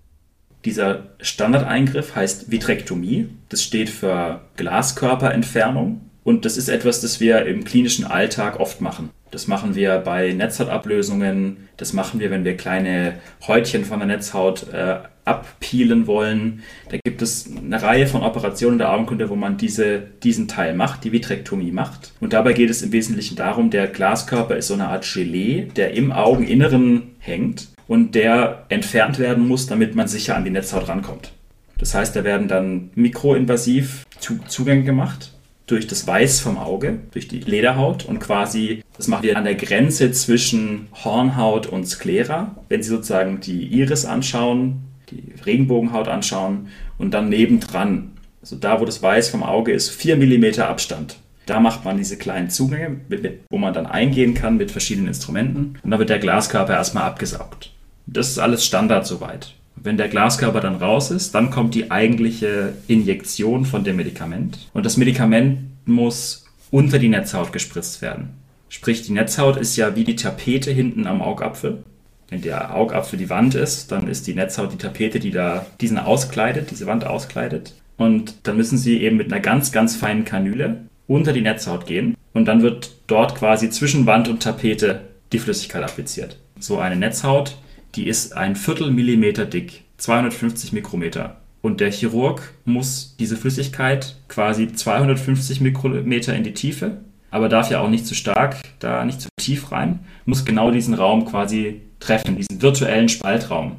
Dieser 0.66 1.10
Standardeingriff 1.20 2.16
heißt 2.16 2.52
Vitrektomie. 2.52 3.30
Das 3.50 3.64
steht 3.64 3.90
für 3.90 4.42
Glaskörperentfernung. 4.58 6.02
Und 6.24 6.46
das 6.46 6.56
ist 6.56 6.70
etwas, 6.70 7.02
das 7.02 7.20
wir 7.20 7.46
im 7.48 7.64
klinischen 7.64 8.06
Alltag 8.06 8.60
oft 8.60 8.80
machen. 8.80 9.10
Das 9.32 9.48
machen 9.48 9.76
wir 9.76 9.98
bei 10.00 10.34
Netzhautablösungen, 10.34 11.70
das 11.78 11.94
machen 11.94 12.20
wir, 12.20 12.30
wenn 12.32 12.44
wir 12.44 12.58
kleine 12.58 13.20
Häutchen 13.48 13.86
von 13.86 14.00
der 14.00 14.08
Netzhaut 14.08 14.68
äh, 14.72 15.00
abpeelen 15.26 16.08
wollen. 16.08 16.64
Da 16.90 16.98
gibt 16.98 17.22
es 17.22 17.50
eine 17.56 17.82
Reihe 17.82 18.08
von 18.08 18.24
Operationen 18.24 18.78
der 18.78 18.92
Augenkunde, 18.92 19.30
wo 19.30 19.36
man 19.36 19.58
diese, 19.58 20.02
diesen 20.24 20.48
Teil 20.48 20.74
macht, 20.74 21.04
die 21.04 21.12
Vitrektomie 21.12 21.72
macht. 21.72 22.14
Und 22.20 22.34
dabei 22.34 22.54
geht 22.54 22.70
es 22.70 22.82
im 22.82 22.92
Wesentlichen 22.92 23.36
darum, 23.36 23.70
der 23.70 23.88
Glaskörper 23.88 24.58
ist 24.58 24.68
so 24.68 24.74
eine 24.74 24.88
Art 24.88 25.08
Gelee, 25.12 25.68
der 25.76 25.94
im 25.94 26.12
Augeninneren 26.12 27.16
hängt 27.20 27.68
und 27.88 28.16
der 28.16 28.66
entfernt 28.70 29.20
werden 29.20 29.48
muss, 29.48 29.68
damit 29.68 29.96
man 29.96 30.08
sicher 30.08 30.36
an 30.36 30.44
die 30.44 30.52
Netzhaut 30.52 30.88
rankommt. 30.88 31.34
Das 31.78 31.96
heißt, 31.96 32.16
da 32.16 32.24
werden 32.24 32.48
dann 32.48 32.92
mikroinvasiv 32.96 34.06
Zugänge 34.20 34.84
gemacht 34.84 35.32
durch 35.66 35.88
das 35.88 36.06
Weiß 36.06 36.40
vom 36.42 36.58
Auge, 36.58 37.00
durch 37.12 37.28
die 37.28 37.40
Lederhaut 37.40 38.06
und 38.06 38.20
quasi, 38.20 38.84
das 38.98 39.08
machen 39.08 39.24
wir 39.24 39.38
an 39.38 39.46
der 39.46 39.56
Grenze 39.56 40.12
zwischen 40.12 40.88
Hornhaut 41.04 41.66
und 41.68 41.88
Sklera. 41.88 42.56
Wenn 42.70 42.84
Sie 42.84 42.90
sozusagen 42.90 43.40
die 43.40 43.66
Iris 43.68 44.06
anschauen, 44.06 44.91
die 45.12 45.34
Regenbogenhaut 45.46 46.08
anschauen 46.08 46.68
und 46.98 47.14
dann 47.14 47.30
nebendran, 47.30 48.12
also 48.42 48.56
da, 48.56 48.80
wo 48.80 48.86
das 48.86 49.04
Weiß 49.04 49.30
vom 49.30 49.44
Auge 49.44 49.72
ist, 49.72 49.90
4 49.90 50.18
mm 50.18 50.62
Abstand. 50.62 51.18
Da 51.46 51.60
macht 51.60 51.84
man 51.84 51.98
diese 51.98 52.18
kleinen 52.18 52.50
Zugänge, 52.50 53.02
wo 53.50 53.58
man 53.58 53.74
dann 53.74 53.86
eingehen 53.86 54.34
kann 54.34 54.58
mit 54.58 54.72
verschiedenen 54.72 55.08
Instrumenten. 55.08 55.78
Und 55.84 55.92
dann 55.92 56.00
wird 56.00 56.10
der 56.10 56.20
Glaskörper 56.20 56.74
erstmal 56.74 57.04
abgesaugt. 57.04 57.72
Das 58.06 58.30
ist 58.30 58.40
alles 58.40 58.66
Standard 58.66 59.06
soweit. 59.06 59.56
Wenn 59.76 59.98
der 59.98 60.10
Glaskörper 60.10 60.60
dann 60.60 60.76
raus 60.76 61.12
ist, 61.12 61.34
dann 61.34 61.50
kommt 61.50 61.74
die 61.74 61.90
eigentliche 61.90 62.74
Injektion 62.88 63.66
von 63.66 63.84
dem 63.84 63.96
Medikament. 63.96 64.70
Und 64.74 64.86
das 64.86 64.98
Medikament 64.98 65.60
muss 65.86 66.46
unter 66.70 67.00
die 67.00 67.10
Netzhaut 67.10 67.52
gespritzt 67.52 68.02
werden. 68.02 68.30
Sprich, 68.70 69.02
die 69.02 69.12
Netzhaut 69.12 69.58
ist 69.58 69.76
ja 69.76 69.96
wie 69.96 70.04
die 70.04 70.16
Tapete 70.16 70.72
hinten 70.72 71.08
am 71.08 71.22
Augapfel. 71.22 71.84
Wenn 72.32 72.42
der 72.42 72.74
Augapfel 72.74 73.20
die 73.20 73.30
Wand 73.30 73.56
ist, 73.56 73.92
dann 73.92 74.08
ist 74.08 74.26
die 74.26 74.34
Netzhaut 74.34 74.72
die 74.72 74.78
Tapete, 74.78 75.20
die 75.20 75.32
da 75.32 75.66
diesen 75.82 76.00
auskleidet, 76.00 76.72
diese 76.72 76.88
Wand 76.88 77.06
auskleidet. 77.06 77.74
Und 77.98 78.48
dann 78.48 78.56
müssen 78.56 78.78
sie 78.78 79.02
eben 79.02 79.18
mit 79.18 79.32
einer 79.32 79.42
ganz, 79.42 79.74
ganz 79.74 79.98
feinen 79.98 80.24
Kanüle 80.24 80.86
unter 81.08 81.34
die 81.34 81.42
Netzhaut 81.42 81.86
gehen. 81.86 82.16
Und 82.34 82.46
dann 82.46 82.62
wird 82.62 82.92
dort 83.08 83.36
quasi 83.36 83.70
zwischen 83.70 84.06
Wand 84.06 84.30
und 84.30 84.42
Tapete 84.42 85.02
die 85.34 85.40
Flüssigkeit 85.40 85.84
appliziert. 85.84 86.38
So 86.58 86.80
eine 86.80 86.96
Netzhaut, 86.96 87.58
die 87.96 88.08
ist 88.08 88.32
ein 88.38 88.56
Viertelmillimeter 88.56 89.46
dick, 89.46 89.84
250 89.98 90.72
Mikrometer. 90.72 91.42
Und 91.62 91.82
der 91.82 91.92
Chirurg 91.92 92.54
muss 92.64 93.18
diese 93.20 93.36
Flüssigkeit 93.36 94.16
quasi 94.30 94.72
250 94.72 95.60
Mikrometer 95.60 96.34
in 96.34 96.46
die 96.46 96.54
Tiefe, 96.54 97.02
aber 97.30 97.50
darf 97.50 97.70
ja 97.70 97.82
auch 97.82 97.90
nicht 97.90 98.08
zu 98.08 98.16
stark, 98.16 98.62
da 98.80 99.04
nicht 99.04 99.20
zu 99.20 99.28
tief 99.38 99.74
rein, 99.74 100.00
muss 100.26 100.46
genau 100.46 100.72
diesen 100.72 100.94
Raum 100.94 101.26
quasi 101.26 101.82
treffen, 102.02 102.36
diesen 102.36 102.62
virtuellen 102.62 103.08
Spaltraum. 103.08 103.78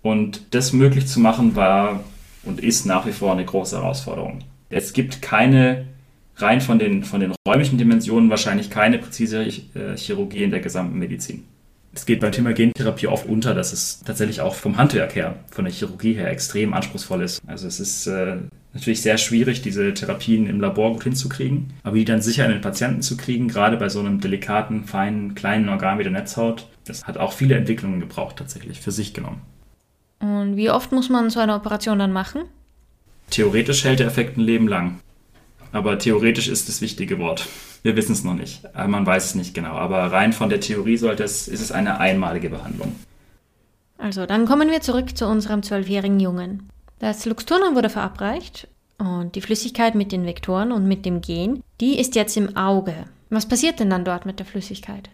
Und 0.00 0.54
das 0.54 0.72
möglich 0.72 1.06
zu 1.06 1.20
machen 1.20 1.56
war 1.56 2.04
und 2.44 2.60
ist 2.60 2.86
nach 2.86 3.06
wie 3.06 3.12
vor 3.12 3.32
eine 3.32 3.44
große 3.44 3.76
Herausforderung. 3.76 4.40
Es 4.70 4.94
gibt 4.94 5.20
keine, 5.20 5.84
rein 6.36 6.62
von 6.62 6.78
den, 6.78 7.04
von 7.04 7.20
den 7.20 7.34
räumlichen 7.46 7.76
Dimensionen, 7.76 8.30
wahrscheinlich 8.30 8.70
keine 8.70 8.98
präzise 8.98 9.44
äh, 9.44 9.96
Chirurgie 9.96 10.42
in 10.42 10.50
der 10.50 10.60
gesamten 10.60 10.98
Medizin 10.98 11.44
es 11.94 12.06
geht 12.06 12.20
beim 12.20 12.32
Thema 12.32 12.52
Gentherapie 12.52 13.06
oft 13.06 13.26
unter, 13.26 13.54
dass 13.54 13.72
es 13.72 14.00
tatsächlich 14.04 14.40
auch 14.40 14.54
vom 14.54 14.76
Handwerk 14.76 15.14
her, 15.14 15.36
von 15.50 15.64
der 15.64 15.72
Chirurgie 15.72 16.14
her 16.14 16.30
extrem 16.30 16.74
anspruchsvoll 16.74 17.22
ist. 17.22 17.40
Also 17.46 17.68
es 17.68 17.80
ist 17.80 18.06
äh, 18.06 18.36
natürlich 18.74 19.02
sehr 19.02 19.18
schwierig, 19.18 19.62
diese 19.62 19.94
Therapien 19.94 20.46
im 20.46 20.60
Labor 20.60 20.92
gut 20.92 21.04
hinzukriegen, 21.04 21.72
aber 21.82 21.96
die 21.96 22.04
dann 22.04 22.20
sicher 22.20 22.44
in 22.44 22.50
den 22.50 22.60
Patienten 22.60 23.02
zu 23.02 23.16
kriegen, 23.16 23.48
gerade 23.48 23.76
bei 23.76 23.88
so 23.88 24.00
einem 24.00 24.20
delikaten, 24.20 24.84
feinen, 24.84 25.34
kleinen 25.34 25.68
Organ 25.68 25.98
wie 25.98 26.02
der 26.02 26.12
Netzhaut, 26.12 26.66
das 26.84 27.04
hat 27.04 27.16
auch 27.16 27.32
viele 27.32 27.54
Entwicklungen 27.54 28.00
gebraucht 28.00 28.36
tatsächlich 28.36 28.80
für 28.80 28.92
sich 28.92 29.14
genommen. 29.14 29.40
Und 30.20 30.56
wie 30.56 30.70
oft 30.70 30.92
muss 30.92 31.08
man 31.08 31.30
so 31.30 31.40
eine 31.40 31.54
Operation 31.54 31.98
dann 31.98 32.12
machen? 32.12 32.42
Theoretisch 33.30 33.84
hält 33.84 34.00
der 34.00 34.06
Effekt 34.06 34.36
ein 34.36 34.42
Leben 34.42 34.68
lang. 34.68 35.00
Aber 35.72 35.98
theoretisch 35.98 36.48
ist 36.48 36.68
das 36.68 36.80
wichtige 36.80 37.18
Wort. 37.18 37.48
Wir 37.82 37.96
wissen 37.96 38.12
es 38.12 38.22
noch 38.22 38.34
nicht. 38.34 38.62
Man 38.74 39.04
weiß 39.04 39.24
es 39.26 39.34
nicht 39.34 39.54
genau. 39.54 39.72
Aber 39.72 39.98
rein 40.12 40.32
von 40.32 40.48
der 40.48 40.60
Theorie 40.60 40.96
sollte 40.96 41.24
es, 41.24 41.48
ist 41.48 41.60
es 41.60 41.72
eine 41.72 41.98
einmalige 41.98 42.48
Behandlung. 42.48 42.94
Also, 43.98 44.24
dann 44.24 44.46
kommen 44.46 44.70
wir 44.70 44.80
zurück 44.80 45.16
zu 45.16 45.26
unserem 45.26 45.62
zwölfjährigen 45.62 46.20
Jungen. 46.20 46.68
Das 46.98 47.26
Luxturna 47.26 47.74
wurde 47.74 47.90
verabreicht 47.90 48.68
und 48.98 49.34
die 49.34 49.40
Flüssigkeit 49.40 49.94
mit 49.94 50.12
den 50.12 50.26
Vektoren 50.26 50.72
und 50.72 50.86
mit 50.86 51.04
dem 51.04 51.20
Gen, 51.20 51.62
die 51.80 51.98
ist 51.98 52.14
jetzt 52.14 52.36
im 52.36 52.56
Auge. 52.56 52.94
Was 53.30 53.46
passiert 53.46 53.80
denn 53.80 53.90
dann 53.90 54.04
dort 54.04 54.26
mit 54.26 54.38
der 54.38 54.46
Flüssigkeit? 54.46 55.10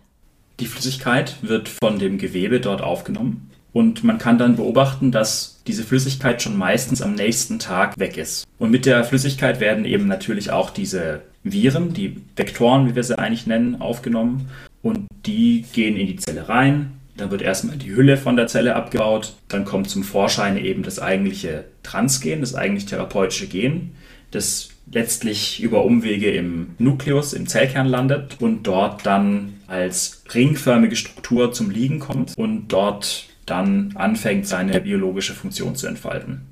Die 0.61 0.67
Flüssigkeit 0.67 1.37
wird 1.43 1.69
von 1.69 1.99
dem 1.99 2.19
Gewebe 2.19 2.61
dort 2.61 2.83
aufgenommen 2.83 3.51
und 3.73 4.05
man 4.05 4.19
kann 4.19 4.37
dann 4.37 4.57
beobachten, 4.57 5.13
dass 5.13 5.63
diese 5.67 5.85
Flüssigkeit 5.85 6.43
schon 6.43 6.57
meistens 6.57 7.03
am 7.03 7.15
nächsten 7.15 7.59
Tag 7.59 7.99
weg 7.99 8.17
ist. 8.17 8.47
Und 8.59 8.71
mit 8.71 8.85
der 8.85 9.05
Flüssigkeit 9.05 9.61
werden 9.61 9.85
eben 9.85 10.07
natürlich 10.07 10.51
auch 10.51 10.71
diese 10.71 11.23
Viren, 11.45 11.95
die 11.95 12.21
Vektoren, 12.37 12.89
wie 12.89 12.95
wir 12.95 13.05
sie 13.05 13.19
eigentlich 13.19 13.47
nennen, 13.47 13.81
aufgenommen. 13.81 14.49
Und 14.83 15.07
die 15.25 15.65
gehen 15.73 15.97
in 15.97 16.09
die 16.09 16.17
Zelle 16.17 16.49
rein. 16.49 17.00
Dann 17.17 17.31
wird 17.31 17.43
erstmal 17.43 17.77
die 17.77 17.95
Hülle 17.95 18.17
von 18.17 18.37
der 18.37 18.47
Zelle 18.47 18.77
abgebaut. 18.77 19.35
Dann 19.49 19.65
kommt 19.65 19.91
zum 19.91 20.05
Vorschein 20.05 20.57
eben 20.57 20.83
das 20.83 20.99
eigentliche 20.99 21.65
Transgen, 21.83 22.41
das 22.41 22.55
eigentlich 22.55 22.87
therapeutische 22.87 23.47
Gen, 23.47 23.93
das 24.31 24.71
letztlich 24.91 25.63
über 25.63 25.85
Umwege 25.85 26.31
im 26.31 26.75
Nukleus, 26.79 27.33
im 27.33 27.47
Zellkern 27.47 27.87
landet 27.87 28.37
und 28.41 28.65
dort 28.65 29.07
dann 29.07 29.55
als 29.67 30.23
ringförmige 30.35 30.97
Struktur 30.97 31.53
zum 31.53 31.71
Liegen 31.71 32.01
kommt 32.01 32.37
und 32.37 32.69
dort 32.69 33.27
dann 33.47 33.93
anfängt, 33.97 34.47
seine 34.47 34.81
biologische 34.81 35.35
Funktion 35.35 35.77
zu 35.77 35.87
entfalten. 35.87 36.43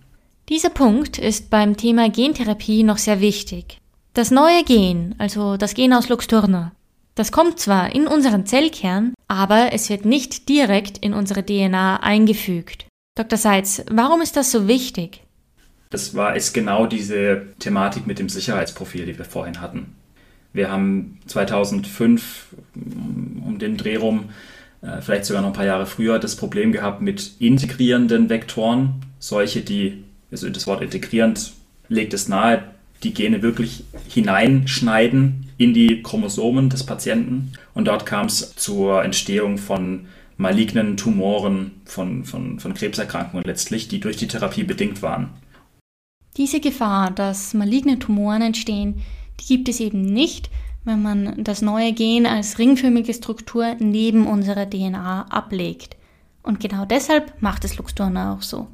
Dieser 0.49 0.71
Punkt 0.71 1.19
ist 1.19 1.51
beim 1.51 1.77
Thema 1.77 2.09
Gentherapie 2.11 2.83
noch 2.83 2.99
sehr 2.99 3.21
wichtig. 3.21 3.79
Das 4.15 4.31
neue 4.31 4.65
Gen, 4.65 5.15
also 5.19 5.57
das 5.57 5.75
Gen 5.75 5.93
aus 5.93 6.09
Luxturna, 6.09 6.73
das 7.19 7.33
kommt 7.33 7.59
zwar 7.59 7.93
in 7.95 8.07
unseren 8.07 8.47
Zellkern, 8.47 9.13
aber 9.27 9.73
es 9.73 9.91
wird 9.91 10.05
nicht 10.05 10.49
direkt 10.49 10.99
in 10.99 11.13
unsere 11.13 11.45
DNA 11.45 11.97
eingefügt. 11.97 12.87
Dr. 13.17 13.37
Seitz, 13.37 13.85
warum 13.91 14.23
ist 14.23 14.37
das 14.37 14.53
so 14.53 14.69
wichtig? 14.69 15.23
Das 15.91 16.15
war 16.15 16.37
ist 16.37 16.53
genau 16.53 16.87
diese 16.87 17.47
Thematik 17.59 18.07
mit 18.07 18.21
dem 18.21 18.29
Sicherheitsprofil, 18.29 19.07
die 19.07 19.19
wir 19.19 19.25
vorhin 19.25 19.61
hatten. 19.61 19.97
Wir 20.53 20.71
haben 20.71 21.19
2005 21.27 22.55
um 22.77 23.59
den 23.59 23.77
Dreh 23.77 23.97
rum, 23.97 24.29
äh, 24.83 25.01
vielleicht 25.01 25.25
sogar 25.25 25.43
noch 25.43 25.49
ein 25.49 25.55
paar 25.55 25.65
Jahre 25.65 25.87
früher, 25.87 26.21
das 26.21 26.37
Problem 26.37 26.71
gehabt 26.71 27.03
mit 27.03 27.33
integrierenden 27.41 28.29
Vektoren, 28.29 29.01
solche, 29.19 29.63
die, 29.63 30.05
also 30.31 30.49
das 30.51 30.69
Wort 30.69 30.83
integrierend 30.83 31.53
legt 31.89 32.15
es 32.15 32.29
nahe, 32.29 32.63
die 33.03 33.15
Gene 33.15 33.43
wirklich 33.43 33.85
hineinschneiden 34.09 35.51
in 35.57 35.75
die 35.75 36.03
Chromosomen 36.03 36.71
des 36.71 36.85
Patienten. 36.85 37.53
Und 37.75 37.87
dort 37.87 38.07
kam 38.07 38.27
es 38.27 38.55
zur 38.57 39.05
Entstehung 39.05 39.59
von 39.59 40.07
malignen 40.37 40.97
Tumoren, 40.97 41.73
von, 41.85 42.25
von, 42.25 42.61
von 42.61 42.75
Krebserkrankungen 42.75 43.45
letztlich, 43.45 43.89
die 43.89 44.01
durch 44.01 44.17
die 44.17 44.29
Therapie 44.29 44.65
bedingt 44.65 45.03
waren. 45.03 45.31
Diese 46.37 46.61
Gefahr, 46.61 47.11
dass 47.11 47.55
maligne 47.55 47.99
Tumoren 47.99 48.43
entstehen, 48.43 49.01
die 49.41 49.47
gibt 49.47 49.69
es 49.69 49.81
eben 49.81 50.03
nicht, 50.03 50.51
wenn 50.85 51.03
man 51.03 51.43
das 51.43 51.61
neue 51.61 51.93
Gen 51.93 52.27
als 52.27 52.59
ringförmige 52.59 53.13
Struktur 53.13 53.75
neben 53.81 54.27
unserer 54.27 54.69
DNA 54.69 55.27
ablegt. 55.29 55.97
Und 56.43 56.61
genau 56.61 56.85
deshalb 56.85 57.43
macht 57.43 57.65
es 57.65 57.77
Luxturna 57.77 58.33
auch 58.33 58.43
so. 58.43 58.69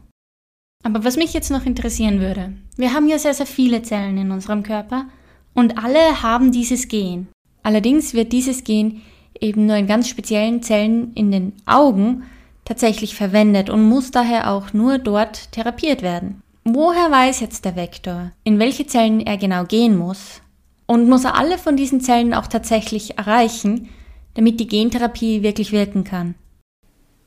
Aber 0.84 1.02
was 1.02 1.16
mich 1.16 1.32
jetzt 1.32 1.50
noch 1.50 1.64
interessieren 1.64 2.20
würde, 2.20 2.52
wir 2.76 2.92
haben 2.92 3.08
ja 3.08 3.18
sehr, 3.18 3.32
sehr 3.32 3.46
viele 3.46 3.82
Zellen 3.82 4.18
in 4.18 4.30
unserem 4.30 4.62
Körper 4.62 5.06
und 5.54 5.82
alle 5.82 6.22
haben 6.22 6.52
dieses 6.52 6.88
Gen. 6.88 7.26
Allerdings 7.62 8.12
wird 8.12 8.32
dieses 8.32 8.64
Gen 8.64 9.00
eben 9.40 9.64
nur 9.64 9.76
in 9.76 9.86
ganz 9.86 10.08
speziellen 10.08 10.62
Zellen 10.62 11.12
in 11.14 11.32
den 11.32 11.54
Augen 11.64 12.24
tatsächlich 12.66 13.14
verwendet 13.14 13.70
und 13.70 13.88
muss 13.88 14.10
daher 14.10 14.52
auch 14.52 14.74
nur 14.74 14.98
dort 14.98 15.52
therapiert 15.52 16.02
werden. 16.02 16.42
Woher 16.64 17.10
weiß 17.10 17.40
jetzt 17.40 17.64
der 17.64 17.76
Vektor, 17.76 18.32
in 18.44 18.58
welche 18.58 18.86
Zellen 18.86 19.20
er 19.20 19.38
genau 19.38 19.64
gehen 19.64 19.96
muss? 19.96 20.42
Und 20.86 21.08
muss 21.08 21.24
er 21.24 21.34
alle 21.34 21.56
von 21.56 21.78
diesen 21.78 22.02
Zellen 22.02 22.34
auch 22.34 22.46
tatsächlich 22.46 23.16
erreichen, 23.16 23.88
damit 24.34 24.60
die 24.60 24.66
Gentherapie 24.66 25.42
wirklich 25.42 25.72
wirken 25.72 26.04
kann? 26.04 26.34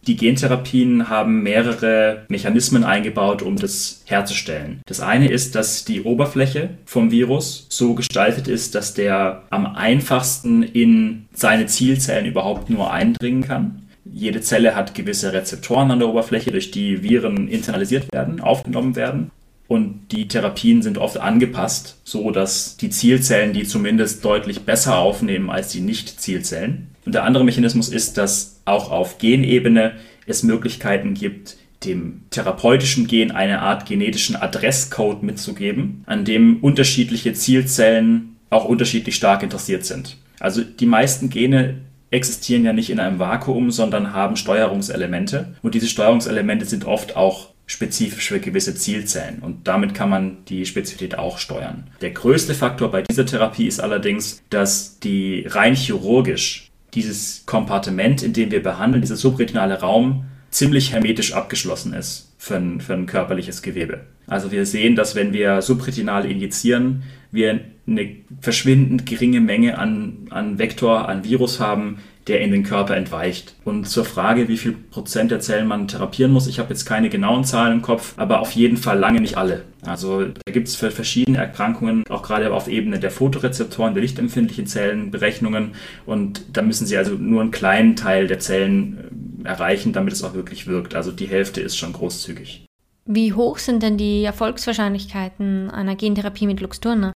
Die 0.07 0.15
Gentherapien 0.15 1.09
haben 1.09 1.43
mehrere 1.43 2.25
Mechanismen 2.29 2.85
eingebaut, 2.85 3.41
um 3.41 3.57
das 3.57 4.03
herzustellen. 4.05 4.79
Das 4.85 5.01
eine 5.01 5.29
ist, 5.29 5.53
dass 5.53 5.83
die 5.83 6.01
Oberfläche 6.01 6.69
vom 6.85 7.11
Virus 7.11 7.67
so 7.69 7.93
gestaltet 7.93 8.47
ist, 8.47 8.73
dass 8.73 8.93
der 8.93 9.43
am 9.49 9.65
einfachsten 9.65 10.63
in 10.63 11.25
seine 11.33 11.65
Zielzellen 11.65 12.25
überhaupt 12.25 12.69
nur 12.69 12.93
eindringen 12.93 13.43
kann. 13.43 13.81
Jede 14.05 14.39
Zelle 14.39 14.75
hat 14.75 14.95
gewisse 14.95 15.33
Rezeptoren 15.33 15.91
an 15.91 15.99
der 15.99 16.07
Oberfläche, 16.07 16.51
durch 16.51 16.71
die 16.71 17.03
Viren 17.03 17.49
internalisiert 17.49 18.11
werden, 18.13 18.39
aufgenommen 18.39 18.95
werden. 18.95 19.31
Und 19.67 20.13
die 20.13 20.29
Therapien 20.29 20.81
sind 20.81 20.97
oft 20.97 21.17
angepasst, 21.17 21.97
so 22.05 22.31
dass 22.31 22.77
die 22.77 22.89
Zielzellen 22.89 23.51
die 23.51 23.65
zumindest 23.65 24.23
deutlich 24.23 24.61
besser 24.61 24.97
aufnehmen 24.99 25.49
als 25.49 25.73
die 25.73 25.81
Nicht-Zielzellen. 25.81 26.87
Und 27.07 27.13
der 27.13 27.23
andere 27.23 27.45
Mechanismus 27.45 27.87
ist, 27.87 28.17
dass 28.17 28.59
auch 28.65 28.91
auf 28.91 29.17
Genebene 29.17 29.93
es 30.25 30.43
Möglichkeiten 30.43 31.13
gibt, 31.13 31.55
dem 31.85 32.23
therapeutischen 32.31 33.07
Gen 33.07 33.31
eine 33.31 33.61
Art 33.61 33.85
genetischen 33.85 34.35
Adresscode 34.35 35.23
mitzugeben, 35.23 36.03
an 36.05 36.25
dem 36.25 36.57
unterschiedliche 36.59 37.31
Zielzellen 37.31 38.35
auch 38.49 38.65
unterschiedlich 38.65 39.15
stark 39.15 39.41
interessiert 39.41 39.85
sind. 39.85 40.17
Also 40.41 40.65
die 40.65 40.85
meisten 40.85 41.29
Gene 41.29 41.75
existieren 42.11 42.65
ja 42.65 42.73
nicht 42.73 42.89
in 42.89 42.99
einem 42.99 43.19
Vakuum, 43.19 43.71
sondern 43.71 44.11
haben 44.11 44.35
Steuerungselemente. 44.35 45.55
Und 45.61 45.75
diese 45.75 45.87
Steuerungselemente 45.87 46.65
sind 46.65 46.83
oft 46.83 47.15
auch 47.15 47.51
spezifisch 47.67 48.29
für 48.29 48.39
gewisse 48.39 48.75
Zielzellen 48.75 49.39
und 49.39 49.67
damit 49.67 49.93
kann 49.93 50.09
man 50.09 50.37
die 50.45 50.65
Spezifität 50.65 51.17
auch 51.17 51.37
steuern. 51.37 51.83
Der 52.01 52.11
größte 52.11 52.53
Faktor 52.53 52.89
bei 52.91 53.01
dieser 53.01 53.25
Therapie 53.25 53.67
ist 53.67 53.81
allerdings, 53.81 54.41
dass 54.49 54.99
die 54.99 55.45
rein 55.47 55.75
chirurgisch 55.75 56.66
dieses 56.97 57.45
Kompartiment, 57.45 58.23
in 58.23 58.33
dem 58.33 58.49
wir 58.49 58.63
behandeln, 58.63 59.01
dieser 59.01 59.17
subretinale 59.17 59.79
Raum, 59.79 60.25
ziemlich 60.49 60.91
hermetisch 60.91 61.33
abgeschlossen 61.33 61.93
ist 61.93 62.33
für 62.39 62.55
ein, 62.55 62.81
für 62.81 62.93
ein 62.93 63.05
körperliches 63.05 63.61
Gewebe. 63.61 64.01
Also 64.25 64.51
wir 64.51 64.65
sehen, 64.65 64.95
dass 64.95 65.13
wenn 65.13 65.31
wir 65.31 65.61
subretinal 65.61 66.25
injizieren, 66.25 67.03
wir 67.31 67.59
eine 67.87 68.15
verschwindend 68.41 69.05
geringe 69.05 69.41
Menge 69.41 69.77
an, 69.77 70.27
an 70.31 70.57
Vektor, 70.57 71.07
an 71.07 71.23
Virus 71.23 71.59
haben, 71.59 71.99
der 72.27 72.41
in 72.41 72.51
den 72.51 72.63
Körper 72.63 72.95
entweicht. 72.95 73.55
Und 73.63 73.87
zur 73.87 74.05
Frage, 74.05 74.47
wie 74.47 74.57
viel 74.57 74.73
Prozent 74.73 75.31
der 75.31 75.39
Zellen 75.39 75.67
man 75.67 75.87
therapieren 75.87 76.31
muss, 76.31 76.47
ich 76.47 76.59
habe 76.59 76.69
jetzt 76.69 76.85
keine 76.85 77.09
genauen 77.09 77.45
Zahlen 77.45 77.73
im 77.73 77.81
Kopf, 77.81 78.13
aber 78.17 78.41
auf 78.41 78.51
jeden 78.51 78.77
Fall 78.77 78.99
lange 78.99 79.21
nicht 79.21 79.37
alle. 79.37 79.63
Also 79.85 80.25
da 80.25 80.51
gibt 80.51 80.67
es 80.67 80.75
für 80.75 80.91
verschiedene 80.91 81.37
Erkrankungen, 81.37 82.03
auch 82.09 82.23
gerade 82.23 82.51
auf 82.51 82.67
Ebene 82.67 82.99
der 82.99 83.11
Fotorezeptoren, 83.11 83.93
der 83.93 84.03
lichtempfindlichen 84.03 84.67
Zellen, 84.67 85.11
Berechnungen. 85.11 85.71
Und 86.05 86.41
da 86.53 86.61
müssen 86.61 86.85
Sie 86.85 86.97
also 86.97 87.13
nur 87.13 87.41
einen 87.41 87.51
kleinen 87.51 87.95
Teil 87.95 88.27
der 88.27 88.39
Zellen 88.39 89.43
äh, 89.43 89.47
erreichen, 89.47 89.93
damit 89.93 90.13
es 90.13 90.23
auch 90.23 90.33
wirklich 90.33 90.67
wirkt. 90.67 90.95
Also 90.95 91.11
die 91.11 91.27
Hälfte 91.27 91.61
ist 91.61 91.77
schon 91.77 91.93
großzügig. 91.93 92.65
Wie 93.05 93.31
hoch 93.31 93.57
sind 93.57 93.83
denn 93.83 93.97
die 93.97 94.23
Erfolgswahrscheinlichkeiten 94.25 95.69
einer 95.71 95.95
Gentherapie 95.95 96.45
mit 96.45 96.59
Luxturna? 96.59 97.13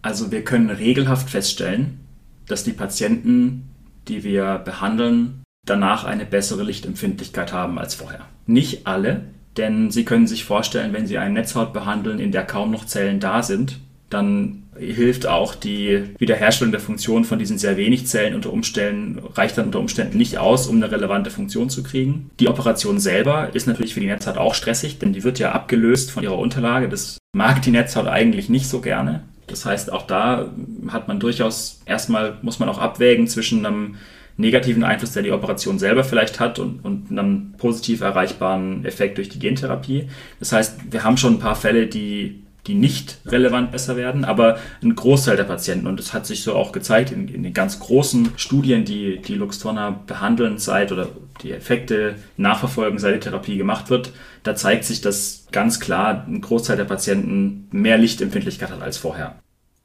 Also 0.00 0.30
wir 0.30 0.42
können 0.42 0.70
regelhaft 0.70 1.28
feststellen, 1.28 2.00
dass 2.46 2.64
die 2.64 2.72
Patienten 2.72 3.68
die 4.08 4.24
wir 4.24 4.60
behandeln, 4.64 5.42
danach 5.66 6.04
eine 6.04 6.24
bessere 6.24 6.62
Lichtempfindlichkeit 6.62 7.52
haben 7.52 7.78
als 7.78 7.94
vorher. 7.94 8.26
Nicht 8.46 8.86
alle, 8.86 9.24
denn 9.56 9.90
Sie 9.90 10.04
können 10.04 10.26
sich 10.26 10.44
vorstellen, 10.44 10.92
wenn 10.92 11.06
Sie 11.06 11.18
eine 11.18 11.34
Netzhaut 11.34 11.72
behandeln, 11.72 12.18
in 12.18 12.32
der 12.32 12.44
kaum 12.44 12.70
noch 12.70 12.86
Zellen 12.86 13.20
da 13.20 13.42
sind, 13.42 13.78
dann 14.10 14.62
hilft 14.78 15.26
auch 15.26 15.54
die 15.54 16.04
Wiederherstellung 16.18 16.70
der 16.70 16.80
Funktion 16.80 17.24
von 17.24 17.38
diesen 17.38 17.58
sehr 17.58 17.76
wenig 17.76 18.06
Zellen 18.06 18.34
unter 18.34 18.52
Umständen, 18.52 19.18
reicht 19.34 19.58
dann 19.58 19.66
unter 19.66 19.80
Umständen 19.80 20.16
nicht 20.16 20.38
aus, 20.38 20.66
um 20.66 20.76
eine 20.76 20.90
relevante 20.90 21.30
Funktion 21.30 21.68
zu 21.68 21.82
kriegen. 21.82 22.30
Die 22.40 22.48
Operation 22.48 23.00
selber 23.00 23.54
ist 23.54 23.66
natürlich 23.66 23.94
für 23.94 24.00
die 24.00 24.06
Netzhaut 24.06 24.38
auch 24.38 24.54
stressig, 24.54 24.98
denn 24.98 25.12
die 25.12 25.24
wird 25.24 25.38
ja 25.38 25.52
abgelöst 25.52 26.10
von 26.10 26.22
ihrer 26.22 26.38
Unterlage. 26.38 26.88
Das 26.88 27.18
mag 27.34 27.60
die 27.62 27.70
Netzhaut 27.70 28.06
eigentlich 28.06 28.48
nicht 28.48 28.68
so 28.68 28.80
gerne. 28.80 29.24
Das 29.48 29.64
heißt, 29.64 29.92
auch 29.92 30.06
da 30.06 30.50
hat 30.88 31.08
man 31.08 31.20
durchaus, 31.20 31.80
erstmal 31.86 32.38
muss 32.42 32.58
man 32.58 32.68
auch 32.68 32.78
abwägen 32.78 33.26
zwischen 33.26 33.64
einem 33.64 33.96
negativen 34.36 34.84
Einfluss, 34.84 35.12
der 35.12 35.24
die 35.24 35.32
Operation 35.32 35.78
selber 35.78 36.04
vielleicht 36.04 36.38
hat 36.38 36.58
und, 36.58 36.84
und 36.84 37.10
einem 37.10 37.54
positiv 37.58 38.00
erreichbaren 38.00 38.84
Effekt 38.84 39.18
durch 39.18 39.28
die 39.28 39.40
Gentherapie. 39.40 40.08
Das 40.38 40.52
heißt, 40.52 40.92
wir 40.92 41.02
haben 41.02 41.16
schon 41.16 41.34
ein 41.34 41.38
paar 41.40 41.56
Fälle, 41.56 41.88
die 41.88 42.44
die 42.68 42.74
nicht 42.74 43.18
relevant 43.26 43.72
besser 43.72 43.96
werden, 43.96 44.24
aber 44.24 44.58
ein 44.82 44.94
Großteil 44.94 45.36
der 45.36 45.44
Patienten, 45.44 45.86
und 45.86 45.98
das 45.98 46.12
hat 46.12 46.26
sich 46.26 46.42
so 46.42 46.54
auch 46.54 46.70
gezeigt 46.70 47.10
in, 47.10 47.26
in 47.28 47.42
den 47.42 47.54
ganz 47.54 47.80
großen 47.80 48.32
Studien, 48.36 48.84
die 48.84 49.18
die 49.18 49.34
Luxturna 49.34 49.90
behandeln 50.06 50.58
seit 50.58 50.92
oder 50.92 51.08
die 51.42 51.52
Effekte 51.52 52.16
nachverfolgen, 52.36 52.98
seit 52.98 53.14
die 53.16 53.20
Therapie 53.20 53.56
gemacht 53.56 53.90
wird, 53.90 54.12
da 54.42 54.54
zeigt 54.54 54.84
sich, 54.84 55.00
dass 55.00 55.46
ganz 55.50 55.80
klar 55.80 56.24
ein 56.28 56.40
Großteil 56.40 56.76
der 56.76 56.84
Patienten 56.84 57.68
mehr 57.70 57.98
Lichtempfindlichkeit 57.98 58.70
hat 58.70 58.82
als 58.82 58.98
vorher. 58.98 59.38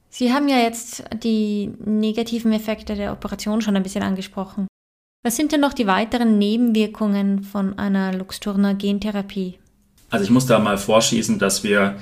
Sie 0.09 0.31
haben 0.31 0.47
ja 0.47 0.57
jetzt 0.57 1.03
die 1.23 1.71
negativen 1.83 2.51
Effekte 2.51 2.95
der 2.95 3.13
Operation 3.13 3.61
schon 3.61 3.75
ein 3.75 3.83
bisschen 3.83 4.03
angesprochen. 4.03 4.67
Was 5.23 5.37
sind 5.37 5.53
denn 5.53 5.61
noch 5.61 5.73
die 5.73 5.87
weiteren 5.87 6.37
Nebenwirkungen 6.37 7.43
von 7.43 7.79
einer 7.79 8.13
Luxturna 8.13 8.73
Gentherapie? 8.73 9.57
Also 10.09 10.25
ich 10.25 10.29
muss 10.29 10.45
da 10.45 10.59
mal 10.59 10.77
vorschießen, 10.77 11.39
dass 11.39 11.63
wir 11.63 11.95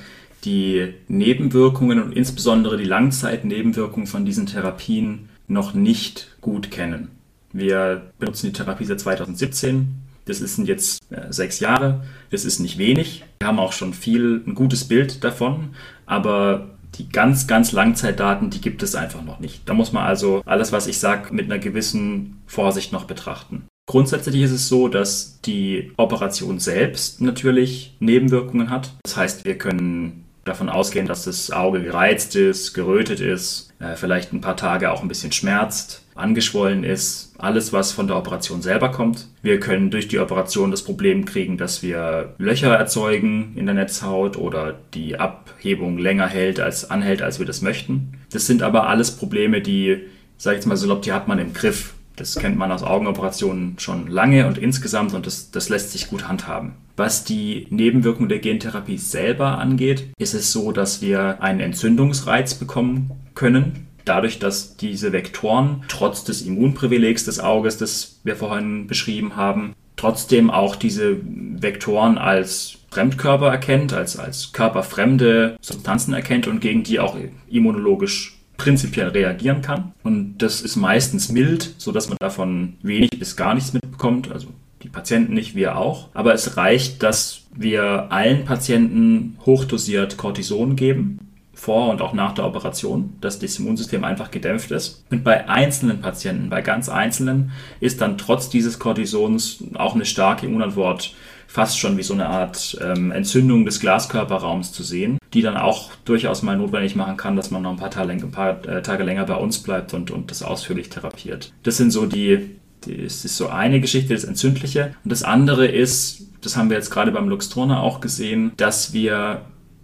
die 0.44 0.94
Nebenwirkungen 1.08 2.02
und 2.02 2.14
insbesondere 2.14 2.78
die 2.78 2.86
Langzeitnebenwirkungen 2.86 4.08
von 4.08 4.26
diesen 4.26 4.46
Therapien 4.46 5.30
noch 5.48 5.74
nicht 5.74 6.36
gut 6.42 6.72
kennen. 6.72 7.10
Wir 7.54 8.12
benutzen 8.18 8.48
die 8.48 8.54
Therapie 8.54 8.86
seit 8.86 9.00
2017. 9.00 9.88
Das 10.26 10.38
sind 10.38 10.68
jetzt 10.68 11.02
äh, 11.12 11.32
sechs 11.32 11.60
Jahre. 11.60 12.04
Das 12.30 12.46
ist 12.46 12.60
nicht 12.60 12.78
wenig. 12.78 13.24
Wir 13.40 13.48
haben 13.48 13.60
auch 13.60 13.74
schon 13.74 13.94
viel, 13.94 14.42
ein 14.46 14.56
gutes 14.56 14.86
Bild 14.86 15.24
davon. 15.24 15.70
Aber 16.06 16.70
die 16.96 17.10
ganz, 17.10 17.48
ganz 17.48 17.72
Langzeitdaten, 17.72 18.50
die 18.50 18.62
gibt 18.62 18.84
es 18.84 18.96
einfach 18.96 19.24
noch 19.24 19.40
nicht. 19.40 19.68
Da 19.68 19.74
muss 19.74 19.92
man 19.92 20.06
also 20.06 20.42
alles, 20.46 20.72
was 20.72 20.88
ich 20.88 21.00
sage, 21.00 21.34
mit 21.34 21.46
einer 21.46 21.60
gewissen 21.60 22.42
Vorsicht 22.48 22.92
noch 22.92 23.06
betrachten. 23.06 23.64
Grundsätzlich 23.88 24.42
ist 24.42 24.52
es 24.52 24.68
so, 24.70 24.88
dass 24.88 25.42
die 25.42 25.92
Operation 25.98 26.60
selbst 26.60 27.20
natürlich 27.20 27.96
Nebenwirkungen 28.00 28.70
hat. 28.70 28.94
Das 29.04 29.18
heißt, 29.18 29.46
wir 29.46 29.58
können 29.58 30.26
davon 30.44 30.70
ausgehen, 30.70 31.08
dass 31.08 31.26
das 31.26 31.52
Auge 31.52 31.82
gereizt 31.82 32.36
ist, 32.36 32.74
gerötet 32.74 33.20
ist, 33.20 33.72
äh, 33.80 33.96
vielleicht 33.96 34.34
ein 34.34 34.42
paar 34.42 34.58
Tage 34.58 34.92
auch 34.92 35.02
ein 35.02 35.08
bisschen 35.08 35.32
schmerzt, 35.32 36.04
angeschwollen 36.16 36.84
ist, 36.84 37.34
alles, 37.38 37.74
was 37.74 37.92
von 37.92 38.08
der 38.08 38.18
Operation 38.18 38.62
selber 38.62 38.92
kommt. 38.92 39.28
Wir 39.42 39.60
können 39.60 39.92
durch 39.92 40.08
die 40.08 40.20
Operation 40.20 40.72
das 40.72 40.84
Problem 40.84 41.26
kriegen, 41.26 41.58
dass 41.58 41.84
wir 41.84 42.34
Löcher 42.38 42.76
erzeugen 42.76 43.54
in 43.56 43.66
der 43.66 43.76
Netzhaut 43.76 44.38
oder 44.38 44.76
die 44.94 45.20
Abhebung 45.20 45.98
länger 45.98 46.28
hält 46.28 46.60
als 46.60 46.90
anhält, 46.90 47.22
als 47.22 47.40
wir 47.40 47.46
das 47.46 47.62
möchten. 47.62 48.14
Das 48.32 48.48
sind 48.48 48.64
aber 48.64 48.88
alles 48.88 49.12
Probleme, 49.12 49.62
die, 49.62 49.98
sag 50.38 50.54
ich 50.54 50.58
jetzt 50.58 50.68
mal 50.68 50.78
salopp, 50.78 51.02
die 51.04 51.14
hat 51.14 51.28
man 51.28 51.40
im 51.40 51.54
Griff. 51.54 51.94
Das 52.22 52.36
kennt 52.36 52.56
man 52.56 52.72
aus 52.72 52.84
Augenoperationen 52.84 53.80
schon 53.80 54.06
lange 54.06 54.46
und 54.46 54.60
insgesamt 54.60 55.16
und 55.16 55.26
das, 55.26 55.50
das 55.50 55.70
lässt 55.70 55.92
sich 55.92 56.08
gut 56.08 56.28
handhaben. 56.28 56.74
Was 56.96 57.24
die 57.24 57.66
Nebenwirkung 57.72 58.30
der 58.30 58.38
Gentherapie 58.38 59.00
selber 59.00 59.58
angeht, 59.58 60.10
ist 60.20 60.36
es 60.36 60.52
so, 60.52 60.72
dass 60.72 61.02
wir 61.02 61.42
einen 61.42 61.60
Entzündungsreiz 61.60 62.54
bekommen 62.54 63.10
können. 63.34 63.88
Dadurch, 64.06 64.38
dass 64.38 64.78
diese 64.78 65.14
Vektoren 65.14 65.84
trotz 65.88 66.24
des 66.24 66.44
Immunprivilegs 66.44 67.26
des 67.26 67.40
Auges, 67.40 67.78
das 67.78 68.20
wir 68.24 68.36
vorhin 68.36 68.86
beschrieben 68.86 69.36
haben, 69.36 69.74
trotzdem 69.96 70.52
auch 70.52 70.76
diese 70.76 71.18
Vektoren 71.24 72.20
als 72.20 72.78
Fremdkörper 72.92 73.48
erkennt, 73.48 73.94
als, 73.94 74.20
als 74.20 74.52
körperfremde 74.52 75.58
Substanzen 75.60 76.14
erkennt 76.14 76.46
und 76.46 76.60
gegen 76.60 76.84
die 76.84 77.00
auch 77.00 77.18
immunologisch 77.50 78.41
prinzipiell 78.58 79.10
reagieren 79.10 79.62
kann. 79.62 79.94
Und 80.04 80.38
das 80.40 80.62
ist 80.62 80.76
meistens 80.76 81.32
mild, 81.32 81.76
sodass 81.78 82.10
man 82.10 82.18
davon 82.20 82.78
wenig 82.82 83.12
bis 83.12 83.36
gar 83.36 83.54
nichts 83.54 83.74
mitbekommt. 83.74 84.32
Also 84.32 84.48
die 84.84 84.90
Patienten 84.90 85.34
nicht, 85.34 85.56
wir 85.56 85.78
auch. 85.78 86.10
Aber 86.14 86.34
es 86.34 86.58
reicht, 86.58 87.04
dass 87.04 87.44
wir 87.56 88.12
allen 88.12 88.46
Patienten 88.46 89.38
hochdosiert 89.46 90.18
Cortison 90.18 90.76
geben, 90.76 91.20
vor 91.62 91.92
und 91.92 92.02
auch 92.02 92.14
nach 92.14 92.34
der 92.34 92.46
Operation, 92.46 93.14
dass 93.22 93.38
das 93.38 93.60
Immunsystem 93.60 94.04
einfach 94.04 94.32
gedämpft 94.32 94.72
ist. 94.72 95.06
Und 95.12 95.24
bei 95.24 95.48
einzelnen 95.48 96.02
Patienten, 96.02 96.50
bei 96.50 96.62
ganz 96.62 96.90
einzelnen, 96.90 97.52
ist 97.80 98.02
dann 98.02 98.18
trotz 98.18 98.50
dieses 98.50 98.80
Cortisons 98.80 99.64
auch 99.76 99.94
eine 99.94 100.06
starke 100.06 100.48
Immunantwort 100.48 101.14
fast 101.52 101.78
schon 101.78 101.98
wie 101.98 102.04
so 102.04 102.14
eine 102.14 102.28
Art 102.28 102.78
ähm, 102.82 103.12
Entzündung 103.12 103.66
des 103.66 103.82
Glaskörperraums 103.82 104.72
zu 104.72 104.84
sehen, 104.84 105.18
die 105.34 105.42
dann 105.42 105.58
auch 105.58 105.92
durchaus 106.06 106.44
mal 106.44 106.58
notwendig 106.58 106.96
machen 106.96 107.18
kann, 107.18 107.36
dass 107.36 107.52
man 107.52 107.62
noch 107.62 107.72
ein 107.72 107.78
paar, 107.78 107.92
Tage, 107.92 108.14
ein 108.14 108.32
paar 108.32 108.66
äh, 108.66 108.82
Tage 108.82 109.04
länger 109.04 109.26
bei 109.26 109.36
uns 109.36 109.60
bleibt 109.60 109.94
und, 109.94 110.12
und 110.12 110.32
das 110.32 110.44
ausführlich 110.44 110.90
therapiert. 110.90 111.52
Das 111.64 111.76
sind 111.76 111.92
so 111.92 112.06
die 112.06 112.56
das 112.84 113.26
ist 113.26 113.38
so 113.38 113.50
eine 113.50 113.80
Geschichte, 113.80 114.16
das 114.16 114.24
Entzündliche. 114.24 114.96
Und 115.04 115.12
das 115.12 115.22
andere 115.22 115.68
ist, 115.68 116.28
das 116.42 116.58
haben 116.58 116.72
wir 116.72 116.78
jetzt 116.78 116.90
gerade 116.90 117.12
beim 117.12 117.30
Luxturna 117.30 117.80
auch 117.80 118.02
gesehen, 118.02 118.54
dass 118.58 118.92
wir 118.92 119.42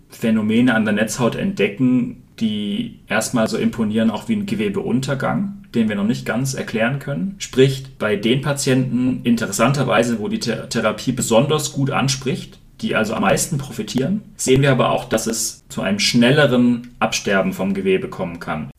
Phänomene 0.09 0.73
an 0.73 0.83
der 0.83 0.95
Netzhaut 0.95 1.35
entdecken, 1.35 2.23
die 2.39 3.01
erstmal 3.07 3.47
so 3.47 3.57
imponieren, 3.57 4.09
auch 4.09 4.29
wie 4.29 4.35
ein 4.35 4.47
Gewebeuntergang, 4.47 5.66
den 5.77 5.89
wir 5.89 5.95
noch 5.95 6.03
nicht 6.03 6.25
ganz 6.25 6.55
erklären 6.55 6.99
können. 6.99 7.35
Sprich, 7.37 7.85
bei 7.99 8.15
den 8.15 8.41
Patienten 8.41 9.21
interessanterweise, 9.23 10.19
wo 10.19 10.27
die 10.27 10.39
Therapie 10.39 11.11
besonders 11.11 11.71
gut 11.71 11.91
anspricht, 11.91 12.57
die 12.81 12.95
also 12.95 13.13
am 13.13 13.21
meisten 13.21 13.57
profitieren, 13.57 14.21
sehen 14.35 14.61
wir 14.61 14.71
aber 14.71 14.91
auch, 14.91 15.05
dass 15.05 15.27
es 15.27 15.63
zu 15.69 15.81
einem 15.81 15.99
schnelleren 15.99 16.95
Absterben 16.99 17.53
vom 17.53 17.73
Gewebe 17.73 18.09
kommen 18.09 18.39
kann. 18.39 18.71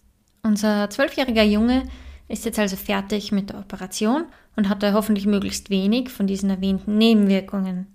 Unser 0.42 0.90
zwölfjähriger 0.90 1.44
Junge 1.44 1.84
ist 2.28 2.44
jetzt 2.44 2.58
also 2.58 2.76
fertig 2.76 3.32
mit 3.32 3.50
der 3.50 3.60
Operation 3.60 4.24
und 4.56 4.68
hatte 4.68 4.92
hoffentlich 4.92 5.26
möglichst 5.26 5.70
wenig 5.70 6.10
von 6.10 6.26
diesen 6.26 6.50
erwähnten 6.50 6.98
Nebenwirkungen. 6.98 7.86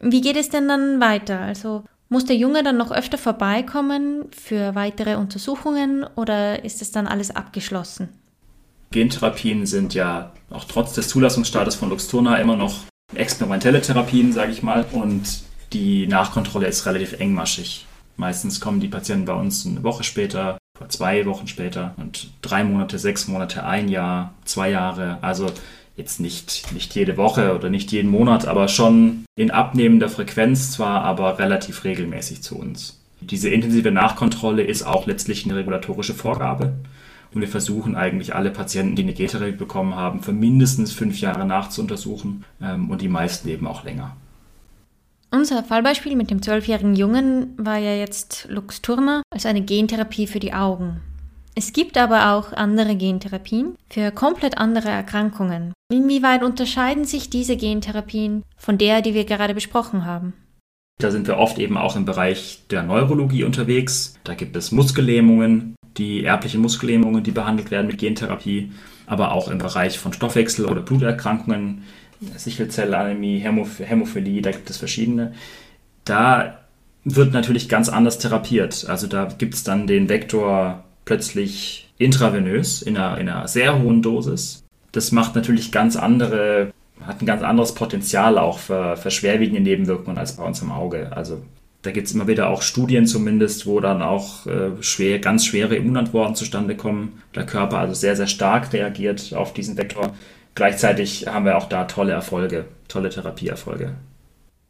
Wie 0.00 0.20
geht 0.20 0.36
es 0.36 0.48
denn 0.48 0.68
dann 0.68 1.00
weiter? 1.00 1.40
Also 1.40 1.84
muss 2.08 2.26
der 2.26 2.36
Junge 2.36 2.62
dann 2.62 2.76
noch 2.76 2.92
öfter 2.92 3.18
vorbeikommen 3.18 4.26
für 4.30 4.74
weitere 4.74 5.16
Untersuchungen 5.16 6.04
oder 6.16 6.64
ist 6.64 6.80
es 6.82 6.92
dann 6.92 7.06
alles 7.06 7.34
abgeschlossen? 7.34 8.08
Gentherapien 8.92 9.66
sind 9.66 9.94
ja 9.94 10.32
auch 10.50 10.64
trotz 10.64 10.92
des 10.92 11.08
Zulassungsstatus 11.08 11.74
von 11.74 11.88
Luxturna 11.88 12.36
immer 12.36 12.56
noch 12.56 12.84
experimentelle 13.14 13.82
Therapien, 13.82 14.32
sage 14.32 14.52
ich 14.52 14.62
mal, 14.62 14.86
und 14.92 15.42
die 15.72 16.06
Nachkontrolle 16.06 16.66
ist 16.66 16.86
relativ 16.86 17.14
engmaschig. 17.14 17.86
Meistens 18.16 18.60
kommen 18.60 18.80
die 18.80 18.88
Patienten 18.88 19.24
bei 19.24 19.34
uns 19.34 19.66
eine 19.66 19.82
Woche 19.82 20.04
später 20.04 20.58
zwei 20.88 21.24
Wochen 21.26 21.46
später 21.46 21.94
und 21.96 22.30
drei 22.42 22.64
Monate, 22.64 22.98
sechs 22.98 23.28
Monate, 23.28 23.64
ein 23.64 23.88
Jahr, 23.88 24.34
zwei 24.44 24.70
Jahre. 24.70 25.18
Also 25.22 25.50
jetzt 25.96 26.20
nicht, 26.20 26.72
nicht 26.72 26.94
jede 26.94 27.16
Woche 27.16 27.54
oder 27.54 27.70
nicht 27.70 27.92
jeden 27.92 28.10
Monat, 28.10 28.46
aber 28.46 28.68
schon 28.68 29.24
in 29.36 29.50
abnehmender 29.50 30.08
Frequenz 30.08 30.72
zwar, 30.72 31.02
aber 31.02 31.38
relativ 31.38 31.84
regelmäßig 31.84 32.42
zu 32.42 32.58
uns. 32.58 32.98
Diese 33.20 33.50
intensive 33.50 33.92
Nachkontrolle 33.92 34.62
ist 34.62 34.82
auch 34.82 35.06
letztlich 35.06 35.44
eine 35.44 35.56
regulatorische 35.56 36.14
Vorgabe. 36.14 36.72
Und 37.34 37.40
wir 37.40 37.48
versuchen 37.48 37.96
eigentlich 37.96 38.34
alle 38.34 38.50
Patienten, 38.50 38.96
die 38.96 39.02
eine 39.02 39.14
G-Therapie 39.14 39.52
bekommen 39.52 39.94
haben, 39.94 40.22
für 40.22 40.32
mindestens 40.32 40.92
fünf 40.92 41.20
Jahre 41.20 41.46
nachzuuntersuchen 41.46 42.44
ähm, 42.60 42.90
und 42.90 43.00
die 43.00 43.08
meisten 43.08 43.48
eben 43.48 43.66
auch 43.66 43.84
länger. 43.84 44.16
Unser 45.30 45.62
Fallbeispiel 45.62 46.14
mit 46.14 46.30
dem 46.30 46.42
zwölfjährigen 46.42 46.94
Jungen 46.94 47.54
war 47.56 47.78
ja 47.78 47.94
jetzt 47.94 48.48
Luxturna 48.50 49.22
als 49.30 49.46
eine 49.46 49.62
Gentherapie 49.62 50.26
für 50.26 50.40
die 50.40 50.52
Augen. 50.52 51.00
Es 51.54 51.72
gibt 51.72 51.96
aber 51.98 52.32
auch 52.32 52.52
andere 52.52 52.96
Gentherapien 52.96 53.76
für 53.88 54.10
komplett 54.10 54.58
andere 54.58 54.88
Erkrankungen. 54.88 55.72
Inwieweit 55.90 56.42
unterscheiden 56.42 57.04
sich 57.04 57.30
diese 57.30 57.56
Gentherapien 57.56 58.42
von 58.56 58.78
der, 58.78 59.02
die 59.02 59.14
wir 59.14 59.24
gerade 59.24 59.54
besprochen 59.54 60.04
haben? 60.04 60.34
Da 61.02 61.10
sind 61.10 61.26
wir 61.26 61.38
oft 61.38 61.58
eben 61.58 61.76
auch 61.76 61.96
im 61.96 62.04
Bereich 62.04 62.60
der 62.70 62.82
Neurologie 62.82 63.44
unterwegs. 63.44 64.14
Da 64.24 64.34
gibt 64.34 64.56
es 64.56 64.72
Muskellähmungen, 64.72 65.74
die 65.96 66.24
erblichen 66.24 66.60
Muskellähmungen, 66.60 67.22
die 67.22 67.32
behandelt 67.32 67.70
werden 67.70 67.86
mit 67.86 67.98
Gentherapie, 67.98 68.72
aber 69.06 69.32
auch 69.32 69.48
im 69.48 69.58
Bereich 69.58 69.98
von 69.98 70.12
Stoffwechsel- 70.12 70.66
oder 70.66 70.80
Bluterkrankungen 70.80 71.82
Sichelzellanämie, 72.36 73.38
Hämophilie, 73.38 74.42
da 74.42 74.52
gibt 74.52 74.70
es 74.70 74.76
verschiedene. 74.76 75.32
Da 76.04 76.58
wird 77.04 77.32
natürlich 77.32 77.68
ganz 77.68 77.88
anders 77.88 78.18
therapiert. 78.18 78.86
Also 78.88 79.06
da 79.06 79.28
gibt 79.36 79.54
es 79.54 79.64
dann 79.64 79.86
den 79.86 80.08
Vektor 80.08 80.84
plötzlich 81.04 81.90
intravenös 81.98 82.82
in 82.82 82.96
einer, 82.96 83.18
in 83.18 83.28
einer 83.28 83.48
sehr 83.48 83.80
hohen 83.80 84.02
Dosis. 84.02 84.64
Das 84.92 85.10
macht 85.12 85.34
natürlich 85.34 85.72
ganz 85.72 85.96
andere, 85.96 86.72
hat 87.06 87.22
ein 87.22 87.26
ganz 87.26 87.42
anderes 87.42 87.74
Potenzial 87.74 88.38
auch 88.38 88.58
für, 88.58 88.96
für 88.96 89.10
schwerwiegende 89.10 89.60
Nebenwirkungen 89.60 90.18
als 90.18 90.36
bei 90.36 90.44
uns 90.44 90.62
im 90.62 90.72
Auge. 90.72 91.12
Also 91.14 91.42
da 91.82 91.90
gibt 91.90 92.06
es 92.06 92.14
immer 92.14 92.28
wieder 92.28 92.48
auch 92.48 92.62
Studien 92.62 93.06
zumindest, 93.06 93.66
wo 93.66 93.80
dann 93.80 94.02
auch 94.02 94.46
äh, 94.46 94.70
schwer, 94.80 95.18
ganz 95.18 95.44
schwere 95.44 95.74
Immunantworten 95.74 96.36
zustande 96.36 96.76
kommen. 96.76 97.22
Der 97.34 97.44
Körper 97.44 97.78
also 97.78 97.94
sehr, 97.94 98.14
sehr 98.14 98.28
stark 98.28 98.72
reagiert 98.72 99.34
auf 99.34 99.52
diesen 99.52 99.76
Vektor. 99.76 100.14
Gleichzeitig 100.54 101.26
haben 101.26 101.44
wir 101.44 101.56
auch 101.56 101.68
da 101.68 101.84
tolle 101.84 102.12
Erfolge, 102.12 102.66
tolle 102.86 103.10
Therapieerfolge. 103.10 103.94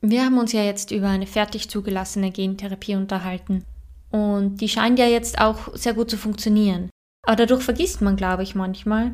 Wir 0.01 0.25
haben 0.25 0.39
uns 0.39 0.53
ja 0.53 0.63
jetzt 0.63 0.91
über 0.91 1.09
eine 1.09 1.27
fertig 1.27 1.69
zugelassene 1.69 2.31
Gentherapie 2.31 2.97
unterhalten. 2.97 3.63
Und 4.11 4.61
die 4.61 4.69
scheint 4.69 4.99
ja 4.99 5.07
jetzt 5.07 5.41
auch 5.41 5.75
sehr 5.75 5.95
gut 5.95 6.11
zu 6.11 6.17
funktionieren. 6.17 6.91
Aber 7.27 7.37
dadurch 7.37 7.63
vergisst 7.63 8.01
man, 8.01 8.17
glaube 8.17 8.43
ich, 8.43 8.55
manchmal, 8.55 9.13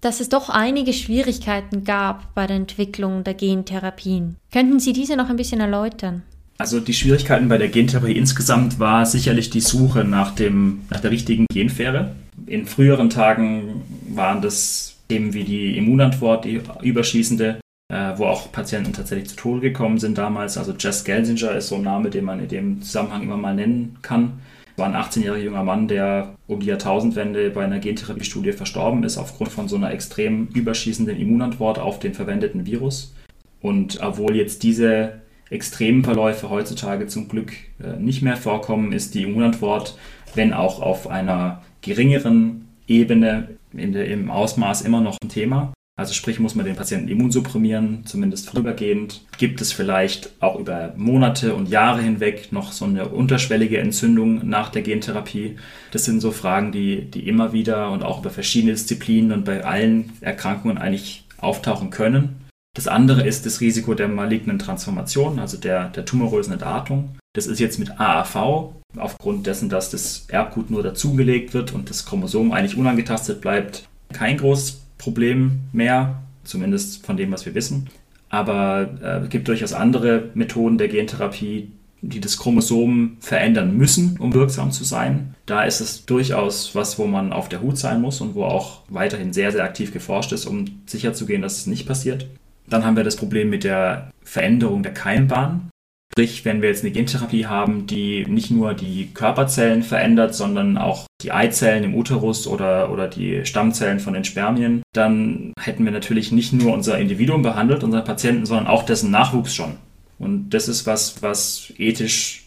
dass 0.00 0.20
es 0.20 0.28
doch 0.28 0.48
einige 0.48 0.92
Schwierigkeiten 0.92 1.84
gab 1.84 2.34
bei 2.34 2.46
der 2.46 2.56
Entwicklung 2.56 3.24
der 3.24 3.34
Gentherapien. 3.34 4.36
Könnten 4.52 4.80
Sie 4.80 4.92
diese 4.92 5.16
noch 5.16 5.28
ein 5.28 5.36
bisschen 5.36 5.60
erläutern? 5.60 6.22
Also 6.58 6.78
die 6.78 6.92
Schwierigkeiten 6.92 7.48
bei 7.48 7.56
der 7.56 7.68
Gentherapie 7.68 8.12
insgesamt 8.12 8.78
war 8.78 9.06
sicherlich 9.06 9.48
die 9.48 9.62
Suche 9.62 10.04
nach, 10.04 10.34
dem, 10.34 10.82
nach 10.90 11.00
der 11.00 11.10
richtigen 11.10 11.46
Genfähre. 11.50 12.14
In 12.46 12.66
früheren 12.66 13.08
Tagen 13.08 13.82
waren 14.14 14.42
das 14.42 14.96
Themen 15.08 15.32
wie 15.32 15.44
die 15.44 15.78
Immunantwort, 15.78 16.44
die 16.44 16.60
überschießende, 16.82 17.60
äh, 17.90 18.12
wo 18.16 18.26
auch 18.26 18.52
Patienten 18.52 18.92
tatsächlich 18.92 19.30
zu 19.30 19.36
Tode 19.36 19.60
gekommen 19.62 19.98
sind 19.98 20.18
damals. 20.18 20.58
Also 20.58 20.74
Jess 20.78 21.04
Gelsinger 21.04 21.52
ist 21.52 21.68
so 21.68 21.76
ein 21.76 21.82
Name, 21.82 22.10
den 22.10 22.26
man 22.26 22.40
in 22.40 22.48
dem 22.48 22.82
Zusammenhang 22.82 23.22
immer 23.22 23.38
mal 23.38 23.54
nennen 23.54 23.96
kann. 24.02 24.40
War 24.80 24.88
ein 24.88 24.96
18-jähriger 24.96 25.36
junger 25.36 25.62
Mann, 25.62 25.86
der 25.86 26.34
um 26.46 26.60
die 26.60 26.66
Jahrtausendwende 26.66 27.50
bei 27.50 27.64
einer 27.64 27.78
Gentherapiestudie 27.78 28.52
verstorben 28.52 29.04
ist, 29.04 29.18
aufgrund 29.18 29.50
von 29.52 29.68
so 29.68 29.76
einer 29.76 29.92
extrem 29.92 30.48
überschießenden 30.48 31.16
Immunantwort 31.16 31.78
auf 31.78 31.98
den 31.98 32.14
verwendeten 32.14 32.66
Virus. 32.66 33.14
Und 33.60 34.00
obwohl 34.02 34.36
jetzt 34.36 34.62
diese 34.62 35.20
extremen 35.50 36.02
Verläufe 36.02 36.48
heutzutage 36.48 37.06
zum 37.06 37.28
Glück 37.28 37.52
äh, 37.82 38.00
nicht 38.00 38.22
mehr 38.22 38.36
vorkommen, 38.36 38.92
ist 38.92 39.14
die 39.14 39.22
Immunantwort, 39.24 39.98
wenn 40.34 40.52
auch 40.52 40.80
auf 40.80 41.08
einer 41.08 41.62
geringeren 41.82 42.68
Ebene 42.86 43.48
der, 43.72 44.06
im 44.06 44.30
Ausmaß 44.30 44.82
immer 44.82 45.00
noch 45.00 45.16
ein 45.22 45.28
Thema. 45.28 45.72
Also 46.00 46.14
sprich, 46.14 46.40
muss 46.40 46.54
man 46.54 46.64
den 46.64 46.76
Patienten 46.76 47.08
immunsupprimieren, 47.08 48.06
zumindest 48.06 48.48
vorübergehend. 48.48 49.20
Gibt 49.36 49.60
es 49.60 49.70
vielleicht 49.70 50.30
auch 50.40 50.58
über 50.58 50.94
Monate 50.96 51.54
und 51.54 51.68
Jahre 51.68 52.00
hinweg 52.00 52.52
noch 52.52 52.72
so 52.72 52.86
eine 52.86 53.08
unterschwellige 53.08 53.76
Entzündung 53.76 54.48
nach 54.48 54.70
der 54.70 54.80
Gentherapie? 54.80 55.56
Das 55.90 56.06
sind 56.06 56.20
so 56.22 56.30
Fragen, 56.30 56.72
die, 56.72 57.02
die 57.02 57.28
immer 57.28 57.52
wieder 57.52 57.90
und 57.90 58.02
auch 58.02 58.20
über 58.20 58.30
verschiedene 58.30 58.72
Disziplinen 58.72 59.30
und 59.30 59.44
bei 59.44 59.62
allen 59.62 60.14
Erkrankungen 60.22 60.78
eigentlich 60.78 61.24
auftauchen 61.36 61.90
können. 61.90 62.46
Das 62.74 62.88
andere 62.88 63.26
ist 63.26 63.44
das 63.44 63.60
Risiko 63.60 63.92
der 63.92 64.08
malignen 64.08 64.58
Transformation, 64.58 65.38
also 65.38 65.58
der, 65.58 65.90
der 65.90 66.06
tumorösen 66.06 66.54
Entartung. 66.54 67.18
Das 67.34 67.46
ist 67.46 67.60
jetzt 67.60 67.78
mit 67.78 68.00
AAV 68.00 68.72
aufgrund 68.96 69.46
dessen, 69.46 69.68
dass 69.68 69.90
das 69.90 70.24
Erbgut 70.28 70.70
nur 70.70 70.82
dazugelegt 70.82 71.52
wird 71.52 71.74
und 71.74 71.90
das 71.90 72.06
Chromosom 72.06 72.52
eigentlich 72.52 72.78
unangetastet 72.78 73.42
bleibt, 73.42 73.86
kein 74.14 74.38
großes 74.38 74.79
Problem 75.00 75.60
mehr, 75.72 76.22
zumindest 76.44 77.04
von 77.04 77.16
dem, 77.16 77.32
was 77.32 77.46
wir 77.46 77.54
wissen. 77.54 77.88
Aber 78.28 78.90
äh, 79.02 79.24
es 79.24 79.30
gibt 79.30 79.48
durchaus 79.48 79.72
andere 79.72 80.30
Methoden 80.34 80.78
der 80.78 80.88
Gentherapie, 80.88 81.72
die 82.02 82.20
das 82.20 82.36
Chromosom 82.36 83.16
verändern 83.20 83.76
müssen, 83.76 84.16
um 84.18 84.32
wirksam 84.32 84.70
zu 84.70 84.84
sein. 84.84 85.34
Da 85.46 85.64
ist 85.64 85.80
es 85.80 86.06
durchaus 86.06 86.74
was, 86.74 86.98
wo 86.98 87.06
man 87.06 87.32
auf 87.32 87.48
der 87.48 87.62
Hut 87.62 87.78
sein 87.78 88.00
muss 88.00 88.20
und 88.20 88.34
wo 88.34 88.44
auch 88.44 88.82
weiterhin 88.88 89.32
sehr, 89.32 89.52
sehr 89.52 89.64
aktiv 89.64 89.92
geforscht 89.92 90.32
ist, 90.32 90.46
um 90.46 90.66
sicherzugehen, 90.86 91.42
dass 91.42 91.58
es 91.58 91.66
nicht 91.66 91.86
passiert. 91.86 92.26
Dann 92.68 92.84
haben 92.84 92.96
wir 92.96 93.04
das 93.04 93.16
Problem 93.16 93.50
mit 93.50 93.64
der 93.64 94.10
Veränderung 94.22 94.82
der 94.82 94.94
Keimbahn. 94.94 95.69
Sprich, 96.12 96.44
wenn 96.44 96.60
wir 96.60 96.68
jetzt 96.68 96.82
eine 96.82 96.92
Gentherapie 96.92 97.46
haben, 97.46 97.86
die 97.86 98.26
nicht 98.26 98.50
nur 98.50 98.74
die 98.74 99.10
Körperzellen 99.14 99.84
verändert, 99.84 100.34
sondern 100.34 100.76
auch 100.76 101.06
die 101.22 101.30
Eizellen 101.30 101.84
im 101.84 101.94
Uterus 101.94 102.48
oder, 102.48 102.90
oder 102.90 103.06
die 103.06 103.46
Stammzellen 103.46 104.00
von 104.00 104.14
den 104.14 104.24
Spermien, 104.24 104.82
dann 104.92 105.52
hätten 105.60 105.84
wir 105.84 105.92
natürlich 105.92 106.32
nicht 106.32 106.52
nur 106.52 106.74
unser 106.74 106.98
Individuum 106.98 107.42
behandelt, 107.42 107.84
unseren 107.84 108.04
Patienten, 108.04 108.44
sondern 108.44 108.66
auch 108.66 108.82
dessen 108.82 109.12
Nachwuchs 109.12 109.54
schon. 109.54 109.76
Und 110.18 110.50
das 110.50 110.68
ist 110.68 110.84
was, 110.86 111.22
was 111.22 111.72
ethisch 111.78 112.44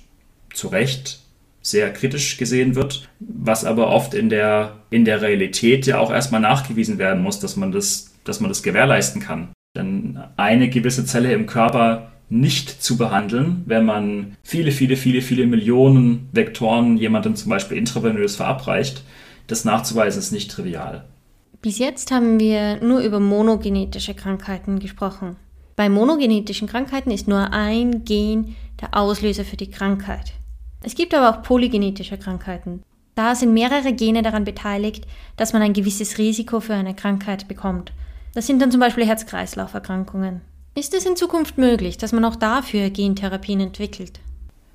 zu 0.54 0.68
Recht 0.68 1.20
sehr 1.62 1.92
kritisch 1.94 2.38
gesehen 2.38 2.76
wird, 2.76 3.10
was 3.20 3.64
aber 3.64 3.88
oft 3.88 4.14
in 4.14 4.30
der, 4.30 4.80
in 4.90 5.06
der 5.06 5.22
Realität 5.22 5.88
ja 5.88 5.98
auch 5.98 6.12
erstmal 6.12 6.42
nachgewiesen 6.42 6.98
werden 6.98 7.24
muss, 7.24 7.40
dass 7.40 7.56
man 7.56 7.72
das, 7.72 8.14
dass 8.26 8.42
man 8.42 8.50
das 8.50 8.62
gewährleisten 8.62 9.22
kann. 9.22 9.54
Denn 9.76 10.20
eine 10.36 10.70
gewisse 10.70 11.06
Zelle 11.06 11.34
im 11.34 11.46
Körper 11.48 12.13
nicht 12.34 12.82
zu 12.82 12.98
behandeln, 12.98 13.64
wenn 13.68 13.86
man 13.86 14.36
viele, 14.44 14.72
viele, 14.72 14.96
viele, 14.96 15.22
viele 15.22 15.46
Millionen 15.46 16.30
Vektoren 16.32 16.98
jemandem 16.98 17.36
zum 17.36 17.50
Beispiel 17.50 17.78
intravenös 17.78 18.36
verabreicht. 18.36 19.04
Das 19.48 19.66
nachzuweisen 19.66 20.20
ist 20.20 20.32
nicht 20.32 20.50
trivial. 20.50 21.06
Bis 21.62 21.78
jetzt 21.78 22.12
haben 22.12 22.40
wir 22.40 22.84
nur 22.84 23.02
über 23.02 23.20
monogenetische 23.20 24.16
Krankheiten 24.16 24.80
gesprochen. 24.80 25.36
Bei 25.76 25.90
monogenetischen 25.90 26.68
Krankheiten 26.68 27.12
ist 27.12 27.28
nur 27.28 27.54
ein 27.54 28.04
Gen 28.04 28.56
der 28.82 28.98
Auslöser 28.98 29.46
für 29.46 29.58
die 29.58 29.70
Krankheit. 29.70 30.34
Es 30.82 30.96
gibt 30.96 31.14
aber 31.14 31.30
auch 31.30 31.44
polygenetische 31.44 32.18
Krankheiten. 32.18 32.82
Da 33.16 33.36
sind 33.36 33.54
mehrere 33.54 33.94
Gene 33.94 34.24
daran 34.24 34.44
beteiligt, 34.44 35.06
dass 35.38 35.54
man 35.54 35.62
ein 35.62 35.74
gewisses 35.74 36.18
Risiko 36.18 36.60
für 36.60 36.74
eine 36.74 36.96
Krankheit 36.96 37.48
bekommt. 37.48 37.94
Das 38.34 38.48
sind 38.48 38.60
dann 38.60 38.72
zum 38.72 38.80
Beispiel 38.80 39.06
Herz-Kreislauf-Erkrankungen. 39.06 40.42
Ist 40.76 40.96
es 40.96 41.06
in 41.06 41.16
Zukunft 41.16 41.60
möglich, 41.60 42.00
dass 42.00 42.14
man 42.14 42.26
auch 42.26 42.36
dafür 42.36 42.90
Gentherapien 42.90 43.60
entwickelt? 43.60 44.20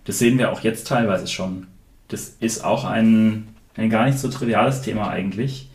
Das 0.04 0.20
sehen 0.20 0.38
wir 0.38 0.52
auch 0.52 0.61
jetzt 0.61 0.87
teilweise 0.87 1.26
schon. 1.26 1.66
Das 2.06 2.37
ist 2.38 2.64
auch 2.64 2.84
ein, 2.84 3.48
ein 3.76 3.90
gar 3.90 4.06
nicht 4.06 4.18
so 4.18 4.28
triviales 4.28 4.82
Thema 4.82 5.08
eigentlich. 5.08 5.68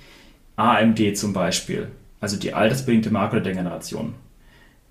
AMD 0.55 1.17
zum 1.17 1.33
Beispiel, 1.33 1.89
also 2.21 2.38
die 2.38 2.53
altersbedingte 2.53 3.12
Makuladegeneration. 3.12 4.13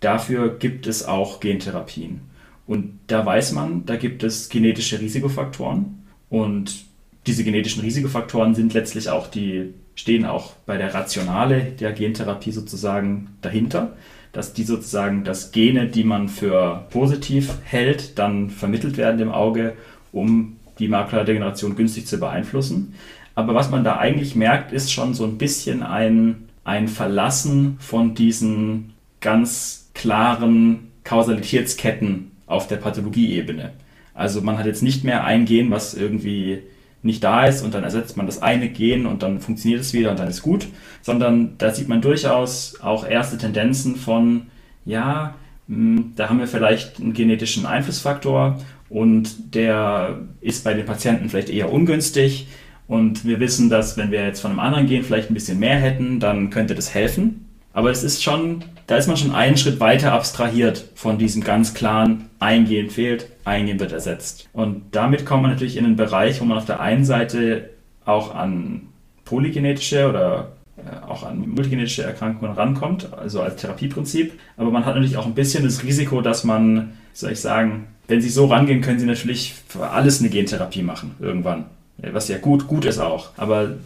Dafür 0.01 0.59
gibt 0.59 0.87
es 0.87 1.07
auch 1.07 1.41
Gentherapien. 1.41 2.21
Und 2.67 2.99
da 3.07 3.25
weiß 3.25 3.53
man, 3.53 3.87
da 3.87 3.97
gibt 3.97 4.23
es 4.25 4.51
genetische 4.51 5.01
Risikofaktoren. 5.01 6.07
Und 6.29 6.85
diese 7.27 7.43
genetischen 7.43 7.83
Risikofaktoren 7.83 8.55
sind 8.55 8.75
letztlich 8.75 9.09
auch 9.09 9.29
die, 9.29 9.73
stehen 9.95 10.27
auch 10.27 10.53
bei 10.67 10.77
der 10.77 10.93
Rationale 10.93 11.73
der 11.81 11.93
Gentherapie 11.93 12.53
sozusagen 12.53 13.31
dahinter 13.41 13.97
dass 14.33 14.55
die 14.55 14.65
sozusagen, 14.65 15.25
dass 15.25 15.53
Gene, 15.53 15.87
die 15.87 16.05
man 16.05 16.29
für 16.29 16.87
positiv 16.91 17.59
hält, 17.65 18.19
dann 18.19 18.51
vermittelt 18.51 18.97
werden 18.97 19.21
im 19.21 19.31
Auge, 19.31 19.75
um 20.11 20.57
die 20.79 20.89
Makuladegeneration 20.89 21.77
günstig 21.77 22.07
zu 22.07 22.19
beeinflussen. 22.19 22.95
Aber 23.35 23.55
was 23.55 23.71
man 23.71 23.85
da 23.85 23.99
eigentlich 23.99 24.35
merkt, 24.35 24.73
ist 24.73 24.93
schon 24.93 25.15
so 25.15 25.25
ein 25.25 25.39
bisschen 25.39 25.83
ein, 25.83 26.49
ein 26.65 26.89
Verlassen 26.89 27.77
von 27.79 28.15
diesen 28.15 28.95
ganz 29.21 29.91
klaren 29.95 30.91
Kausalitätsketten 31.05 32.33
auf 32.47 32.67
der 32.69 32.77
Pathologieebene. 32.77 33.73
Also 34.15 34.41
man 34.41 34.59
hat 34.59 34.67
jetzt 34.67 34.83
nicht 34.83 35.05
mehr 35.05 35.25
ein 35.25 35.45
Gen, 35.45 35.71
was 35.71 35.95
irgendwie 35.95 36.63
nicht 37.03 37.23
da 37.25 37.47
ist 37.47 37.63
und 37.63 37.75
dann 37.75 37.85
ersetzt 37.85 38.17
man 38.17 38.27
das 38.27 38.43
eine 38.43 38.69
Gen 38.69 39.07
und 39.07 39.23
dann 39.23 39.41
funktioniert 39.41 39.81
es 39.81 39.93
wieder 39.93 40.11
und 40.11 40.19
dann 40.19 40.29
ist 40.29 40.43
gut, 40.43 40.69
sondern 41.01 41.57
da 41.59 41.75
sieht 41.75 41.89
man 41.89 42.01
durchaus 42.01 42.81
auch 42.81 43.07
erste 43.07 43.39
Tendenzen 43.39 43.97
von, 43.97 44.47
ja, 44.85 45.35
hm, 45.69 46.13
da 46.17 46.29
haben 46.29 46.39
wir 46.39 46.47
vielleicht 46.47 47.01
einen 47.01 47.13
genetischen 47.13 47.67
Einflussfaktor 47.67 48.61
und 48.89 49.55
der 49.55 50.21
ist 50.41 50.65
bei 50.65 50.75
den 50.75 50.87
Patienten 50.87 51.29
vielleicht 51.29 51.51
eher 51.51 51.73
ungünstig 51.73 52.47
und 52.87 53.25
wir 53.25 53.41
wissen, 53.41 53.71
dass 53.71 53.97
wenn 53.97 54.11
wir 54.11 54.25
jetzt 54.25 54.41
von 54.41 54.51
einem 54.51 54.61
anderen 54.61 54.87
Gen 54.87 55.03
vielleicht 55.03 55.31
ein 55.31 55.35
bisschen 55.35 55.59
mehr 55.59 55.77
hätten, 55.77 56.21
dann 56.21 56.51
könnte 56.51 56.75
das 56.75 56.95
helfen. 56.95 57.42
Aber 57.73 57.91
es 57.91 58.03
ist 58.03 58.23
schon, 58.23 58.65
da 58.87 58.97
ist 58.97 59.07
man 59.07 59.17
schon 59.17 59.35
einen 59.35 59.57
Schritt 59.57 59.81
weiter 59.81 60.13
abstrahiert 60.13 60.85
von 60.95 61.19
diesem 61.19 61.43
ganz 61.43 61.75
klaren, 61.75 62.29
eingehen 62.39 62.91
fehlt, 62.91 63.29
eingehen 63.45 63.81
wird 63.81 63.93
ersetzt. 63.93 64.49
Und 64.53 64.83
damit 64.93 65.25
kommt 65.25 65.43
man 65.43 65.53
natürlich 65.53 65.77
in 65.77 65.85
einen 65.85 65.97
Bereich, 65.97 66.41
wo 66.41 66.45
man 66.45 66.59
auf 66.59 66.67
der 66.67 66.81
einen 66.81 67.05
Seite 67.05 67.71
auch 68.05 68.35
an 68.35 68.89
polygenetische 69.25 70.09
oder 70.09 70.53
äh, 70.77 71.07
auch 71.07 71.23
an 71.23 71.39
multigenetische 71.49 72.03
Erkrankungen 72.03 72.55
rankommt, 72.55 73.13
also 73.13 73.41
als 73.41 73.57
Therapieprinzip. 73.57 74.33
Aber 74.57 74.71
man 74.71 74.85
hat 74.85 74.95
natürlich 74.95 75.17
auch 75.17 75.27
ein 75.27 75.35
bisschen 75.35 75.65
das 75.65 75.83
Risiko, 75.83 76.21
dass 76.21 76.45
man, 76.45 76.93
soll 77.13 77.33
ich 77.33 77.41
sagen, 77.41 77.87
wenn 78.09 78.21
sie 78.21 78.29
so 78.29 78.47
rangehen, 78.47 78.81
können 78.81 78.99
sie 78.99 79.07
natürlich 79.07 79.55
für 79.69 79.89
alles 79.89 80.21
eine 80.21 80.29
Gentherapie 80.29 80.83
machen, 80.83 81.15
irgendwann. 81.21 81.67
Was 81.99 82.29
ja 82.29 82.39
gut, 82.39 82.67
gut 82.67 82.85
ist 82.85 82.99
auch. 82.99 83.31
Aber 83.37 83.77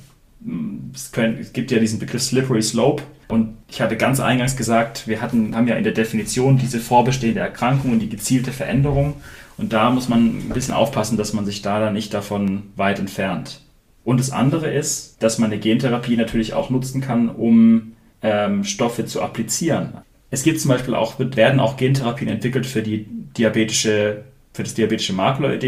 es, 0.95 1.13
können, 1.13 1.39
es 1.41 1.53
gibt 1.53 1.71
ja 1.71 1.79
diesen 1.79 1.99
Begriff 1.99 2.23
Slippery 2.23 2.63
Slope. 2.63 3.03
Und 3.29 3.57
ich 3.69 3.81
hatte 3.81 3.97
ganz 3.97 4.21
eingangs 4.21 4.57
gesagt, 4.57 5.09
wir 5.09 5.21
hatten, 5.21 5.57
haben 5.57 5.67
ja 5.67 5.75
in 5.75 5.85
der 5.85 5.93
Definition 5.93 6.59
diese 6.59 6.79
vorbestehende 6.79 7.41
Erkrankung 7.41 7.93
und 7.93 7.99
die 7.99 8.09
gezielte 8.09 8.53
Veränderung. 8.53 9.15
Und 9.59 9.73
da 9.73 9.91
muss 9.91 10.09
man 10.09 10.49
ein 10.49 10.51
bisschen 10.55 10.75
aufpassen, 10.75 11.17
dass 11.17 11.33
man 11.33 11.47
sich 11.47 11.63
da 11.63 11.81
dann 11.81 11.95
nicht 11.95 12.15
davon 12.15 12.65
weit 12.77 12.99
entfernt. 12.99 13.63
Und 14.05 14.21
das 14.21 14.31
andere 14.31 14.73
ist, 14.73 15.21
dass 15.21 15.39
man 15.39 15.51
eine 15.51 15.61
Gentherapie 15.61 16.17
natürlich 16.17 16.55
auch 16.55 16.71
nutzen 16.71 17.01
kann, 17.01 17.29
um 17.29 17.95
ähm, 18.23 18.63
Stoffe 18.63 19.05
zu 19.07 19.21
applizieren. 19.23 19.95
Es 20.31 20.43
gibt 20.43 20.61
zum 20.61 20.71
Beispiel 20.71 20.95
auch, 20.95 21.19
werden 21.19 21.59
auch 21.59 21.77
Gentherapien 21.77 22.29
entwickelt 22.29 22.67
für 22.67 22.83
die 22.83 23.07
diabetische, 23.37 24.25
für 24.53 24.63
das 24.63 24.75
diabetische 24.75 25.13
Makul 25.13 25.59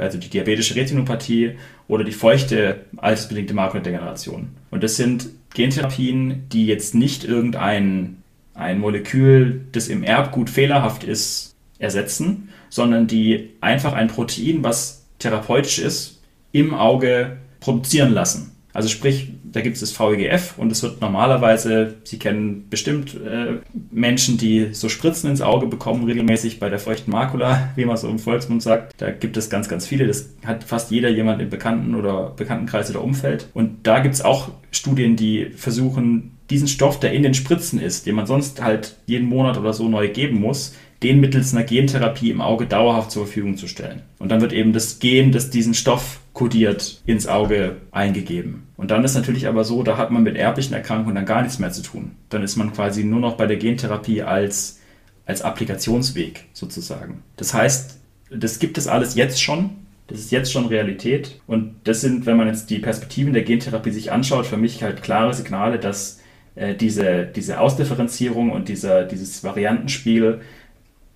also 0.00 0.18
die 0.18 0.28
diabetische 0.28 0.76
Retinopathie 0.76 1.56
oder 1.88 2.04
die 2.04 2.12
feuchte 2.12 2.84
altersbedingte 2.98 3.54
Makuladegeneration. 3.54 4.50
Und 4.70 4.84
das 4.84 4.96
sind 4.96 5.28
Gentherapien, 5.54 6.48
die 6.52 6.66
jetzt 6.66 6.94
nicht 6.94 7.24
irgendein 7.24 8.22
ein 8.54 8.78
Molekül, 8.80 9.62
das 9.72 9.88
im 9.88 10.02
Erbgut 10.02 10.50
fehlerhaft 10.50 11.04
ist, 11.04 11.54
ersetzen, 11.78 12.50
sondern 12.70 13.06
die 13.06 13.50
einfach 13.60 13.92
ein 13.92 14.08
Protein, 14.08 14.62
was 14.62 15.06
therapeutisch 15.18 15.78
ist, 15.78 16.20
im 16.52 16.74
Auge 16.74 17.38
produzieren 17.60 18.12
lassen. 18.12 18.52
Also 18.78 18.90
sprich, 18.90 19.32
da 19.42 19.60
gibt 19.60 19.74
es 19.74 19.80
das 19.80 19.98
VEGF 19.98 20.56
und 20.56 20.70
es 20.70 20.84
wird 20.84 21.00
normalerweise, 21.00 21.96
Sie 22.04 22.16
kennen 22.16 22.68
bestimmt 22.70 23.12
äh, 23.14 23.56
Menschen, 23.90 24.38
die 24.38 24.68
so 24.72 24.88
Spritzen 24.88 25.28
ins 25.28 25.40
Auge 25.40 25.66
bekommen, 25.66 26.04
regelmäßig 26.04 26.60
bei 26.60 26.68
der 26.68 26.78
feuchten 26.78 27.10
Makula, 27.10 27.70
wie 27.74 27.84
man 27.84 27.96
so 27.96 28.08
im 28.08 28.20
Volksmund 28.20 28.62
sagt. 28.62 28.94
Da 28.98 29.10
gibt 29.10 29.36
es 29.36 29.50
ganz, 29.50 29.68
ganz 29.68 29.84
viele. 29.84 30.06
Das 30.06 30.30
hat 30.46 30.62
fast 30.62 30.92
jeder 30.92 31.08
jemand 31.08 31.42
im 31.42 31.50
Bekannten- 31.50 31.96
oder 31.96 32.30
Bekanntenkreis 32.36 32.88
oder 32.88 33.02
Umfeld. 33.02 33.48
Und 33.52 33.84
da 33.84 33.98
gibt 33.98 34.14
es 34.14 34.24
auch 34.24 34.50
Studien, 34.70 35.16
die 35.16 35.46
versuchen, 35.46 36.37
diesen 36.50 36.68
Stoff, 36.68 36.98
der 36.98 37.12
in 37.12 37.22
den 37.22 37.34
Spritzen 37.34 37.80
ist, 37.80 38.06
den 38.06 38.14
man 38.14 38.26
sonst 38.26 38.62
halt 38.62 38.96
jeden 39.06 39.28
Monat 39.28 39.58
oder 39.58 39.72
so 39.72 39.88
neu 39.88 40.08
geben 40.08 40.40
muss, 40.40 40.74
den 41.02 41.20
mittels 41.20 41.54
einer 41.54 41.64
Gentherapie 41.64 42.30
im 42.30 42.40
Auge 42.40 42.66
dauerhaft 42.66 43.10
zur 43.10 43.26
Verfügung 43.26 43.56
zu 43.56 43.68
stellen. 43.68 44.02
Und 44.18 44.30
dann 44.30 44.40
wird 44.40 44.52
eben 44.52 44.72
das 44.72 44.98
Gen, 44.98 45.30
das 45.30 45.50
diesen 45.50 45.74
Stoff 45.74 46.20
kodiert, 46.32 47.00
ins 47.06 47.26
Auge 47.26 47.76
eingegeben. 47.92 48.66
Und 48.76 48.90
dann 48.90 49.04
ist 49.04 49.14
natürlich 49.14 49.46
aber 49.46 49.64
so, 49.64 49.82
da 49.82 49.96
hat 49.96 50.10
man 50.10 50.22
mit 50.22 50.36
erblichen 50.36 50.74
Erkrankungen 50.74 51.14
dann 51.14 51.26
gar 51.26 51.42
nichts 51.42 51.58
mehr 51.58 51.70
zu 51.70 51.82
tun. 51.82 52.12
Dann 52.30 52.42
ist 52.42 52.56
man 52.56 52.72
quasi 52.72 53.04
nur 53.04 53.20
noch 53.20 53.36
bei 53.36 53.46
der 53.46 53.56
Gentherapie 53.56 54.22
als, 54.22 54.80
als 55.26 55.42
Applikationsweg 55.42 56.46
sozusagen. 56.52 57.22
Das 57.36 57.54
heißt, 57.54 57.98
das 58.30 58.58
gibt 58.58 58.78
es 58.78 58.88
alles 58.88 59.14
jetzt 59.14 59.42
schon. 59.42 59.70
Das 60.08 60.18
ist 60.18 60.32
jetzt 60.32 60.52
schon 60.52 60.66
Realität. 60.66 61.40
Und 61.46 61.76
das 61.84 62.00
sind, 62.00 62.26
wenn 62.26 62.36
man 62.36 62.48
jetzt 62.48 62.70
die 62.70 62.78
Perspektiven 62.78 63.34
der 63.34 63.42
Gentherapie 63.42 63.90
sich 63.90 64.10
anschaut, 64.10 64.46
für 64.46 64.56
mich 64.56 64.82
halt 64.82 65.02
klare 65.02 65.34
Signale, 65.34 65.78
dass 65.78 66.20
äh, 66.58 66.74
diese, 66.74 67.26
diese 67.26 67.60
Ausdifferenzierung 67.60 68.50
und 68.50 68.68
dieser, 68.68 69.04
dieses 69.04 69.44
Variantenspiel 69.44 70.40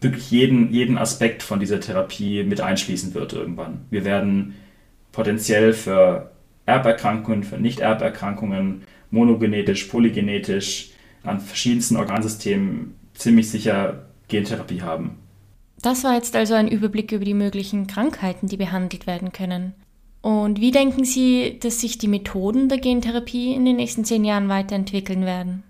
wirklich 0.00 0.30
jeden, 0.30 0.72
jeden 0.72 0.98
Aspekt 0.98 1.42
von 1.42 1.60
dieser 1.60 1.80
Therapie 1.80 2.42
mit 2.44 2.60
einschließen 2.60 3.14
wird 3.14 3.32
irgendwann. 3.32 3.86
Wir 3.90 4.04
werden 4.04 4.54
potenziell 5.12 5.72
für 5.72 6.32
Erberkrankungen, 6.66 7.44
für 7.44 7.58
Nicht-Erberkrankungen, 7.58 8.82
monogenetisch, 9.10 9.84
polygenetisch, 9.84 10.90
an 11.22 11.40
verschiedensten 11.40 11.96
Organsystemen 11.96 12.94
ziemlich 13.14 13.50
sicher 13.50 14.06
Gentherapie 14.28 14.82
haben. 14.82 15.18
Das 15.82 16.04
war 16.04 16.14
jetzt 16.14 16.34
also 16.34 16.54
ein 16.54 16.68
Überblick 16.68 17.12
über 17.12 17.24
die 17.24 17.34
möglichen 17.34 17.86
Krankheiten, 17.86 18.48
die 18.48 18.56
behandelt 18.56 19.06
werden 19.06 19.32
können. 19.32 19.74
Und 20.22 20.60
wie 20.60 20.70
denken 20.70 21.04
Sie, 21.04 21.58
dass 21.60 21.80
sich 21.80 21.98
die 21.98 22.08
Methoden 22.08 22.68
der 22.68 22.78
Gentherapie 22.78 23.52
in 23.52 23.64
den 23.64 23.76
nächsten 23.76 24.04
zehn 24.04 24.24
Jahren 24.24 24.48
weiterentwickeln 24.48 25.26
werden? 25.26 25.64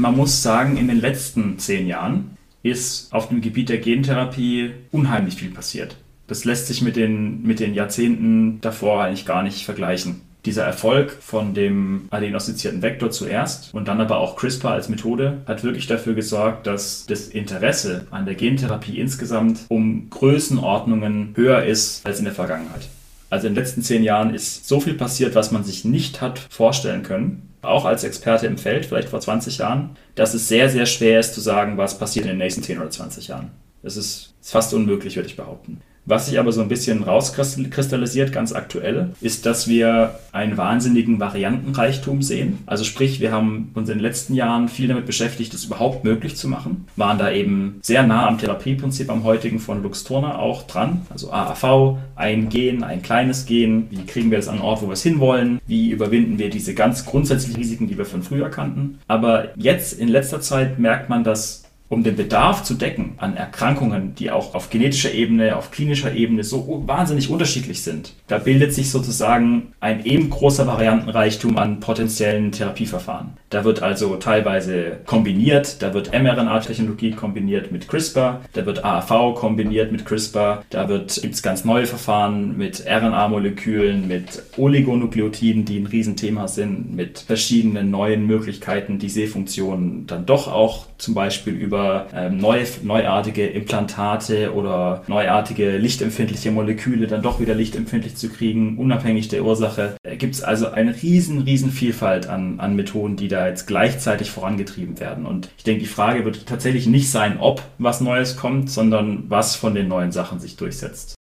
Man 0.00 0.16
muss 0.16 0.42
sagen, 0.42 0.76
in 0.78 0.88
den 0.88 1.00
letzten 1.00 1.58
zehn 1.58 1.86
Jahren 1.86 2.36
ist 2.62 3.12
auf 3.12 3.28
dem 3.28 3.42
Gebiet 3.42 3.68
der 3.68 3.78
Gentherapie 3.78 4.70
unheimlich 4.92 5.36
viel 5.36 5.50
passiert. 5.50 5.96
Das 6.26 6.44
lässt 6.44 6.68
sich 6.68 6.82
mit 6.82 6.96
den, 6.96 7.42
mit 7.42 7.60
den 7.60 7.74
Jahrzehnten 7.74 8.60
davor 8.60 9.04
eigentlich 9.04 9.26
gar 9.26 9.42
nicht 9.42 9.64
vergleichen. 9.64 10.22
Dieser 10.44 10.64
Erfolg 10.64 11.10
von 11.20 11.52
dem 11.52 12.06
adenostizierten 12.10 12.80
Vektor 12.80 13.10
zuerst 13.10 13.74
und 13.74 13.88
dann 13.88 14.00
aber 14.00 14.18
auch 14.18 14.36
CRISPR 14.36 14.70
als 14.70 14.88
Methode 14.88 15.42
hat 15.46 15.64
wirklich 15.64 15.86
dafür 15.86 16.14
gesorgt, 16.14 16.66
dass 16.66 17.06
das 17.06 17.28
Interesse 17.28 18.06
an 18.10 18.24
der 18.24 18.36
Gentherapie 18.36 18.98
insgesamt 18.98 19.60
um 19.68 20.08
Größenordnungen 20.08 21.32
höher 21.34 21.64
ist 21.64 22.06
als 22.06 22.20
in 22.20 22.24
der 22.24 22.34
Vergangenheit. 22.34 22.88
Also 23.30 23.46
in 23.46 23.54
den 23.54 23.62
letzten 23.62 23.82
zehn 23.82 24.02
Jahren 24.02 24.34
ist 24.34 24.66
so 24.66 24.80
viel 24.80 24.94
passiert, 24.94 25.34
was 25.34 25.50
man 25.50 25.64
sich 25.64 25.84
nicht 25.84 26.20
hat 26.20 26.38
vorstellen 26.50 27.02
können 27.02 27.48
auch 27.62 27.84
als 27.84 28.04
Experte 28.04 28.46
im 28.46 28.58
Feld, 28.58 28.86
vielleicht 28.86 29.08
vor 29.08 29.20
20 29.20 29.58
Jahren, 29.58 29.90
dass 30.14 30.34
es 30.34 30.48
sehr, 30.48 30.68
sehr 30.68 30.86
schwer 30.86 31.20
ist 31.20 31.34
zu 31.34 31.40
sagen, 31.40 31.76
was 31.76 31.98
passiert 31.98 32.26
in 32.26 32.32
den 32.32 32.38
nächsten 32.38 32.62
10 32.62 32.78
oder 32.78 32.90
20 32.90 33.28
Jahren. 33.28 33.50
Das 33.82 33.96
ist 33.96 34.34
fast 34.40 34.74
unmöglich, 34.74 35.16
würde 35.16 35.28
ich 35.28 35.36
behaupten. 35.36 35.80
Was 36.08 36.26
sich 36.26 36.38
aber 36.38 36.52
so 36.52 36.62
ein 36.62 36.68
bisschen 36.68 37.02
rauskristallisiert, 37.02 38.32
ganz 38.32 38.54
aktuell, 38.54 39.10
ist, 39.20 39.44
dass 39.44 39.68
wir 39.68 40.18
einen 40.32 40.56
wahnsinnigen 40.56 41.20
Variantenreichtum 41.20 42.22
sehen. 42.22 42.60
Also 42.64 42.84
sprich, 42.84 43.20
wir 43.20 43.30
haben 43.30 43.72
uns 43.74 43.90
in 43.90 43.98
den 43.98 44.02
letzten 44.02 44.32
Jahren 44.32 44.68
viel 44.68 44.88
damit 44.88 45.04
beschäftigt, 45.04 45.52
das 45.52 45.66
überhaupt 45.66 46.04
möglich 46.04 46.34
zu 46.36 46.48
machen. 46.48 46.86
Waren 46.96 47.18
da 47.18 47.30
eben 47.30 47.78
sehr 47.82 48.04
nah 48.04 48.26
am 48.26 48.38
Therapieprinzip 48.38 49.10
am 49.10 49.24
heutigen 49.24 49.58
von 49.58 49.82
Luxturna 49.82 50.38
auch 50.38 50.62
dran. 50.62 51.02
Also 51.10 51.30
AAV, 51.30 51.98
ein 52.16 52.48
Gen, 52.48 52.84
ein 52.84 53.02
kleines 53.02 53.44
Gen. 53.44 53.88
Wie 53.90 54.06
kriegen 54.06 54.30
wir 54.30 54.38
das 54.38 54.48
an 54.48 54.54
einen 54.54 54.64
Ort, 54.64 54.80
wo 54.80 54.86
wir 54.86 54.94
es 54.94 55.02
hinwollen? 55.02 55.60
Wie 55.66 55.90
überwinden 55.90 56.38
wir 56.38 56.48
diese 56.48 56.72
ganz 56.72 57.04
grundsätzlichen 57.04 57.60
Risiken, 57.60 57.86
die 57.86 57.98
wir 57.98 58.06
von 58.06 58.22
früher 58.22 58.48
kannten? 58.48 58.98
Aber 59.08 59.50
jetzt 59.56 59.92
in 59.92 60.08
letzter 60.08 60.40
Zeit 60.40 60.78
merkt 60.78 61.10
man, 61.10 61.22
dass 61.22 61.67
um 61.88 62.02
den 62.02 62.16
Bedarf 62.16 62.62
zu 62.62 62.74
decken 62.74 63.14
an 63.16 63.36
Erkrankungen, 63.36 64.14
die 64.14 64.30
auch 64.30 64.54
auf 64.54 64.70
genetischer 64.70 65.12
Ebene, 65.12 65.56
auf 65.56 65.70
klinischer 65.70 66.12
Ebene 66.12 66.44
so 66.44 66.82
wahnsinnig 66.86 67.30
unterschiedlich 67.30 67.82
sind, 67.82 68.12
da 68.26 68.38
bildet 68.38 68.74
sich 68.74 68.90
sozusagen 68.90 69.72
ein 69.80 70.04
eben 70.04 70.28
großer 70.28 70.66
Variantenreichtum 70.66 71.56
an 71.56 71.80
potenziellen 71.80 72.52
Therapieverfahren. 72.52 73.30
Da 73.50 73.64
wird 73.64 73.82
also 73.82 74.16
teilweise 74.16 74.98
kombiniert, 75.06 75.80
da 75.80 75.94
wird 75.94 76.12
mRNA-Technologie 76.12 77.12
kombiniert 77.12 77.72
mit 77.72 77.88
CRISPR, 77.88 78.42
da 78.52 78.66
wird 78.66 78.84
AAV 78.84 79.34
kombiniert 79.34 79.90
mit 79.90 80.04
CRISPR, 80.04 80.64
da 80.68 80.84
gibt 80.84 81.10
es 81.10 81.42
ganz 81.42 81.64
neue 81.64 81.86
Verfahren 81.86 82.58
mit 82.58 82.84
RNA-Molekülen, 82.86 84.06
mit 84.06 84.42
Oligonukleotiden, 84.58 85.64
die 85.64 85.78
ein 85.78 85.86
Riesenthema 85.86 86.46
sind, 86.46 86.94
mit 86.94 87.20
verschiedenen 87.20 87.90
neuen 87.90 88.26
Möglichkeiten, 88.26 88.98
die 88.98 89.08
Sehfunktionen 89.08 90.06
dann 90.06 90.26
doch 90.26 90.48
auch 90.48 90.86
zum 90.98 91.14
Beispiel 91.14 91.54
über 91.54 92.08
ähm, 92.14 92.38
neu, 92.38 92.64
neuartige 92.82 93.46
Implantate 93.46 94.52
oder 94.52 95.04
neuartige 95.06 95.78
lichtempfindliche 95.78 96.50
Moleküle 96.50 97.06
dann 97.06 97.22
doch 97.22 97.40
wieder 97.40 97.54
lichtempfindlich 97.54 98.16
zu 98.16 98.28
kriegen, 98.28 98.76
unabhängig 98.76 99.28
der 99.28 99.44
Ursache. 99.44 99.94
Da 100.02 100.14
gibt 100.16 100.34
es 100.34 100.42
also 100.42 100.70
eine 100.70 101.00
riesen, 101.00 101.42
riesen 101.42 101.70
Vielfalt 101.70 102.26
an, 102.26 102.58
an 102.58 102.76
Methoden, 102.76 103.16
die 103.16 103.28
da 103.28 103.37
jetzt 103.46 103.66
gleichzeitig 103.66 104.30
vorangetrieben 104.30 104.98
werden. 104.98 105.26
Und 105.26 105.50
ich 105.56 105.64
denke, 105.64 105.80
die 105.80 105.88
Frage 105.88 106.24
wird 106.24 106.46
tatsächlich 106.46 106.86
nicht 106.86 107.10
sein, 107.10 107.38
ob 107.38 107.62
was 107.78 108.00
Neues 108.00 108.36
kommt, 108.36 108.70
sondern 108.70 109.30
was 109.30 109.54
von 109.54 109.74
den 109.74 109.88
neuen 109.88 110.12
Sachen 110.12 110.40
sich 110.40 110.56
durchsetzt. 110.56 111.14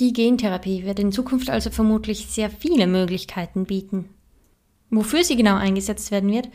Die 0.00 0.12
Gentherapie 0.12 0.84
wird 0.84 0.98
in 0.98 1.12
Zukunft 1.12 1.50
also 1.50 1.70
vermutlich 1.70 2.26
sehr 2.26 2.50
viele 2.50 2.86
Möglichkeiten 2.86 3.64
bieten. 3.64 4.10
Wofür 4.90 5.22
sie 5.24 5.36
genau 5.36 5.56
eingesetzt 5.56 6.10
werden 6.10 6.30
wird, 6.30 6.48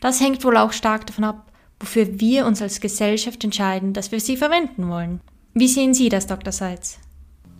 das 0.00 0.20
hängt 0.20 0.44
wohl 0.44 0.56
auch 0.56 0.72
stark 0.72 1.06
davon 1.06 1.24
ab, 1.24 1.50
wofür 1.80 2.20
wir 2.20 2.46
uns 2.46 2.60
als 2.60 2.80
Gesellschaft 2.80 3.42
entscheiden, 3.42 3.94
dass 3.94 4.12
wir 4.12 4.20
sie 4.20 4.36
verwenden 4.36 4.88
wollen. 4.88 5.20
Wie 5.54 5.68
sehen 5.68 5.94
Sie 5.94 6.08
das, 6.08 6.26
Dr. 6.26 6.52
Seitz? 6.52 6.98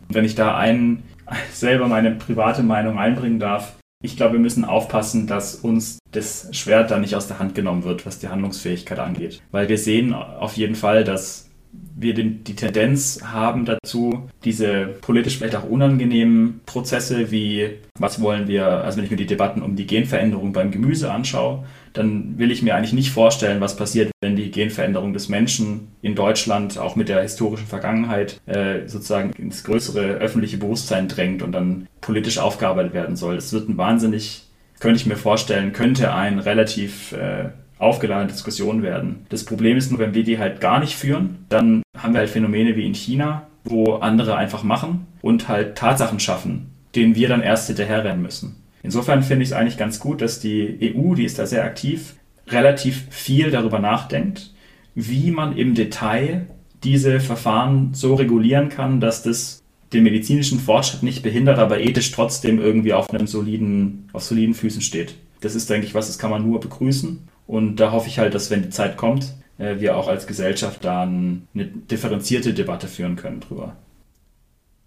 Wenn 0.09 0.25
ich 0.25 0.35
da 0.35 0.57
einen 0.57 1.05
selber 1.53 1.89
meine 1.89 2.11
private 2.11 2.63
Meinung 2.63 2.99
einbringen 2.99 3.39
darf, 3.39 3.77
ich 4.05 4.17
glaube, 4.17 4.35
wir 4.35 4.41
müssen 4.41 4.65
aufpassen, 4.65 5.27
dass 5.27 5.55
uns 5.55 5.99
das 6.13 6.49
Schwert 6.53 6.91
da 6.91 6.99
nicht 6.99 7.17
aus 7.17 7.27
der 7.27 7.39
Hand 7.39 7.55
genommen 7.55 7.85
wird, 7.85 8.05
was 8.05 8.19
die 8.19 8.29
Handlungsfähigkeit 8.29 8.99
angeht. 8.99 9.41
Weil 9.51 9.69
wir 9.69 9.79
sehen 9.79 10.13
auf 10.13 10.57
jeden 10.57 10.75
Fall, 10.75 11.05
dass 11.05 11.49
wir 11.97 12.15
die 12.15 12.55
Tendenz 12.55 13.21
haben 13.25 13.65
dazu, 13.65 14.29
diese 14.45 14.87
politisch 15.01 15.39
vielleicht 15.39 15.57
auch 15.57 15.69
unangenehmen 15.69 16.61
Prozesse 16.67 17.31
wie, 17.31 17.79
was 17.99 18.21
wollen 18.21 18.47
wir, 18.47 18.67
also 18.67 18.99
wenn 18.99 19.05
ich 19.05 19.11
mir 19.11 19.17
die 19.17 19.27
Debatten 19.27 19.63
um 19.63 19.75
die 19.75 19.87
Genveränderung 19.87 20.53
beim 20.53 20.71
Gemüse 20.71 21.11
anschaue, 21.11 21.65
dann 21.95 22.39
will 22.39 22.51
ich 22.51 22.63
mir 22.63 22.75
eigentlich 22.75 22.93
nicht 22.93 23.13
vorstellen, 23.13 23.61
was 23.61 23.77
passiert, 23.77 24.11
wenn 24.21 24.37
die 24.37 24.51
Genveränderung 24.51 25.13
des 25.13 25.29
Menschen 25.29 25.89
in 26.03 26.15
Deutschland 26.15 26.77
auch 26.77 26.97
mit 26.97 27.09
der 27.09 27.23
historischen 27.23 27.67
Vergangenheit 27.67 28.41
äh, 28.47 28.87
sozusagen 28.87 29.33
ins 29.39 29.65
größere 29.65 30.15
öffentliche 30.15 30.59
Bewusstsein 30.59 31.09
drängt 31.09 31.43
und 31.43 31.53
dann 31.53 31.87
politisch 32.01 32.39
aufgearbeitet 32.39 32.95
werden 32.95 33.17
soll. 33.17 33.37
Es 33.37 33.53
wird 33.53 33.69
ein 33.69 33.79
wahnsinnig, 33.79 34.43
könnte 34.81 34.97
ich 34.97 35.07
mir 35.07 35.17
vorstellen, 35.17 35.73
könnte 35.73 36.13
ein 36.13 36.41
relativ 36.41 37.13
äh, 37.13 37.51
aufgeladene 37.79 38.33
Diskussion 38.33 38.83
werden. 38.83 39.27
Das 39.29 39.45
Problem 39.45 39.77
ist 39.77 39.91
nur, 39.91 40.01
wenn 40.01 40.15
wir 40.15 40.25
die 40.25 40.39
halt 40.39 40.61
gar 40.61 40.81
nicht 40.81 40.97
führen, 40.97 41.47
dann 41.49 41.83
haben 41.97 42.13
wir 42.13 42.21
halt 42.21 42.31
Phänomene 42.31 42.77
wie 42.77 42.87
in 42.87 42.95
China, 42.95 43.47
wo 43.63 43.95
andere 43.95 44.37
einfach 44.37 44.65
machen 44.65 45.07
und 45.23 45.49
halt 45.49 45.77
Tatsachen 45.77 46.19
schaffen, 46.19 46.73
denen 46.97 47.15
wir 47.15 47.29
dann 47.29 47.41
erst 47.41 47.69
hinterherrennen 47.69 48.23
müssen. 48.23 48.64
Insofern 48.85 49.23
finde 49.23 49.43
ich 49.43 49.49
es 49.49 49.55
eigentlich 49.55 49.79
ganz 49.79 49.99
gut, 49.99 50.21
dass 50.21 50.41
die 50.41 50.95
EU, 50.95 51.15
die 51.15 51.25
ist 51.25 51.39
da 51.39 51.47
sehr 51.47 51.65
aktiv, 51.65 52.15
relativ 52.47 53.07
viel 53.09 53.51
darüber 53.51 53.79
nachdenkt, 53.79 54.53
wie 54.95 55.31
man 55.31 55.57
im 55.57 55.75
Detail 55.75 56.47
diese 56.85 57.19
Verfahren 57.19 57.95
so 57.95 58.15
regulieren 58.15 58.69
kann, 58.69 59.01
dass 59.01 59.23
das 59.23 59.63
den 59.95 60.05
medizinischen 60.05 60.61
Fortschritt 60.61 61.03
nicht 61.03 61.23
behindert, 61.23 61.59
aber 61.59 61.81
ethisch 61.81 62.13
trotzdem 62.13 62.61
irgendwie 62.61 62.93
auf 62.93 63.09
einem 63.11 63.27
soliden, 63.27 64.11
auf 64.13 64.23
soliden 64.23 64.55
Füßen 64.55 64.83
steht. 64.83 65.15
Das 65.41 65.55
ist, 65.55 65.71
denke 65.71 65.87
ich, 65.87 65.95
was, 65.95 66.09
das 66.09 66.19
kann 66.19 66.31
man 66.31 66.47
nur 66.47 66.61
begrüßen. 66.61 67.27
Und 67.47 67.77
da 67.77 67.91
hoffe 67.91 68.09
ich 68.09 68.19
halt, 68.19 68.35
dass 68.35 68.51
wenn 68.51 68.63
die 68.63 68.71
Zeit 68.71 68.99
kommt, 68.99 69.35
äh, 69.59 69.81
wir 69.81 69.97
auch 69.97 70.09
als 70.09 70.27
Gesellschaft 70.27 70.85
dann 70.85 71.49
eine 71.55 71.67
differenzierte 71.67 72.53
Debatte 72.53 72.87
führen 72.87 73.17
können 73.17 73.41
drüber. 73.41 73.77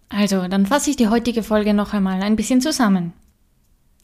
Also, 0.09 0.47
dann 0.47 0.67
fasse 0.67 0.91
ich 0.91 0.97
die 0.97 1.07
heutige 1.07 1.41
Folge 1.41 1.73
noch 1.73 1.93
einmal 1.93 2.21
ein 2.21 2.35
bisschen 2.35 2.61
zusammen. 2.61 3.13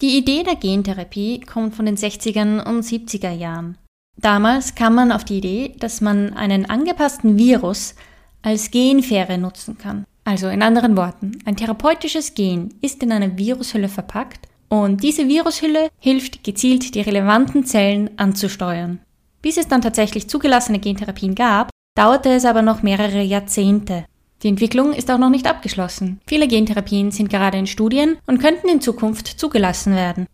Die 0.04 0.18
Idee 0.18 0.44
der 0.44 0.58
Gentherapie 0.58 1.40
kommt 1.40 1.76
von 1.76 1.86
den 1.86 1.96
60er 1.96 2.68
und 2.68 2.84
70er 2.84 3.32
Jahren. 3.32 3.78
Damals 4.20 4.76
kam 4.76 4.96
man 4.96 5.14
auf 5.14 5.24
die 5.24 5.38
Idee, 5.38 5.76
dass 5.80 6.02
man 6.02 6.34
einen 6.34 6.66
angepassten 6.70 7.38
Virus 7.38 7.96
als 8.42 8.70
Genfähre 8.70 9.38
nutzen 9.38 9.78
kann. 9.78 10.04
Also 10.26 10.50
in 10.50 10.62
anderen 10.62 10.98
Worten, 10.98 11.40
ein 11.46 11.56
therapeutisches 11.56 12.34
Gen 12.34 12.74
ist 12.82 13.02
in 13.02 13.14
einer 13.14 13.38
Virushülle 13.38 13.88
verpackt 13.88 14.50
und 14.68 15.02
diese 15.04 15.30
Virushülle 15.30 15.88
hilft 16.00 16.44
gezielt, 16.44 16.96
die 16.96 17.02
relevanten 17.02 17.66
Zellen 17.66 18.10
anzusteuern. 18.18 19.00
Bis 19.42 19.56
es 19.56 19.70
dann 19.70 19.82
tatsächlich 19.82 20.28
zugelassene 20.28 20.80
Gentherapien 20.80 21.34
gab, 21.34 21.70
dauerte 21.96 22.28
es 22.28 22.44
aber 22.44 22.62
noch 22.62 22.84
mehrere 22.84 23.22
Jahrzehnte. 23.22 24.04
Die 24.44 24.50
Entwicklung 24.50 24.92
ist 24.92 25.10
auch 25.10 25.18
noch 25.18 25.30
nicht 25.30 25.48
abgeschlossen. 25.48 26.20
Viele 26.28 26.50
Gentherapien 26.50 27.12
sind 27.12 27.30
gerade 27.30 27.58
in 27.58 27.66
Studien 27.66 28.18
und 28.28 28.40
könnten 28.40 28.68
in 28.68 28.82
Zukunft 28.82 29.28
zugelassen 29.28 29.96
werden. 29.96 30.28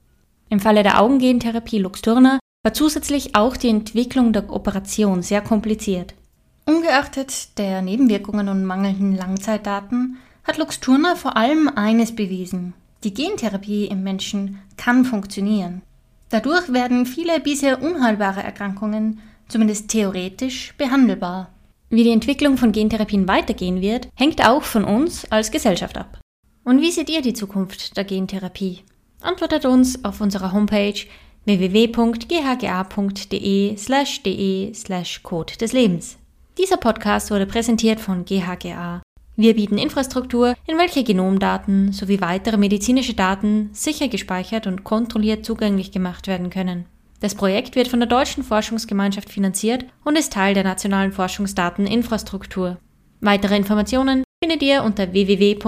Im 0.49 0.59
Falle 0.59 0.81
der 0.81 0.99
Augengentherapie 0.99 1.77
Luxturna 1.77 2.39
war 2.63 2.73
zusätzlich 2.73 3.35
auch 3.35 3.55
die 3.55 3.69
Entwicklung 3.69 4.33
der 4.33 4.51
Operation 4.51 5.21
sehr 5.21 5.41
kompliziert. 5.41 6.15
Ungeachtet 6.65 7.57
der 7.59 7.83
Nebenwirkungen 7.83 8.49
und 8.49 8.65
mangelnden 8.65 9.15
Langzeitdaten 9.15 10.17
hat 10.43 10.57
Luxturna 10.57 11.15
vor 11.15 11.37
allem 11.37 11.69
eines 11.75 12.15
bewiesen. 12.15 12.73
Die 13.03 13.13
Gentherapie 13.13 13.85
im 13.85 14.01
Menschen 14.01 14.59
kann 14.75 15.05
funktionieren. 15.05 15.83
Dadurch 16.29 16.73
werden 16.73 17.05
viele 17.05 17.39
bisher 17.39 17.81
unheilbare 17.81 18.41
Erkrankungen, 18.41 19.19
zumindest 19.47 19.89
theoretisch, 19.89 20.73
behandelbar. 20.77 21.49
Wie 21.89 22.03
die 22.03 22.11
Entwicklung 22.11 22.57
von 22.57 22.71
Gentherapien 22.71 23.27
weitergehen 23.27 23.81
wird, 23.81 24.07
hängt 24.15 24.47
auch 24.47 24.63
von 24.63 24.83
uns 24.83 25.29
als 25.31 25.51
Gesellschaft 25.51 25.97
ab. 25.97 26.19
Und 26.63 26.81
wie 26.81 26.91
seht 26.91 27.09
ihr 27.09 27.21
die 27.21 27.33
Zukunft 27.33 27.97
der 27.97 28.03
Gentherapie? 28.03 28.83
Antwortet 29.21 29.65
uns 29.65 30.05
auf 30.05 30.21
unserer 30.21 30.53
Homepage 30.53 30.93
www.ghga.de 31.45 32.17
slash 33.77 34.23
de 34.23 34.73
slash 34.73 35.23
Code 35.23 35.57
des 35.57 35.73
Lebens. 35.73 36.17
Dieser 36.57 36.77
Podcast 36.77 37.31
wurde 37.31 37.45
präsentiert 37.45 37.99
von 37.99 38.23
GHGA 38.25 39.01
wir 39.39 39.55
bieten 39.55 39.77
Infrastruktur, 39.77 40.53
in 40.67 40.77
welcher 40.77 41.03
Genomdaten 41.03 41.93
sowie 41.93 42.19
weitere 42.19 42.57
medizinische 42.57 43.13
Daten 43.13 43.69
sicher 43.71 44.09
gespeichert 44.09 44.67
und 44.67 44.83
kontrolliert 44.83 45.45
zugänglich 45.45 45.93
gemacht 45.93 46.27
werden 46.27 46.49
können. 46.49 46.87
Das 47.19 47.35
Projekt 47.35 47.75
wird 47.75 47.89
von 47.89 47.99
der 47.99 48.07
Deutschen 48.07 48.43
Forschungsgemeinschaft 48.43 49.29
finanziert 49.29 49.85
und 50.05 50.17
ist 50.17 50.33
Teil 50.33 50.53
der 50.53 50.63
nationalen 50.63 51.11
Forschungsdateninfrastruktur. 51.11 52.77
Weitere 53.19 53.57
Informationen 53.57 54.23
findet 54.41 54.63
ihr 54.63 54.83
unter 54.83 55.11
www.ghga.de. 55.11 55.59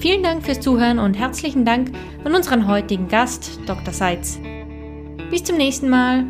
Vielen 0.00 0.22
Dank 0.22 0.44
fürs 0.44 0.60
Zuhören 0.60 0.98
und 0.98 1.14
herzlichen 1.14 1.64
Dank 1.66 1.92
an 2.24 2.34
unseren 2.34 2.66
heutigen 2.66 3.08
Gast, 3.08 3.60
Dr. 3.66 3.92
Seitz. 3.92 4.40
Bis 5.30 5.44
zum 5.44 5.58
nächsten 5.58 5.90
Mal. 5.90 6.24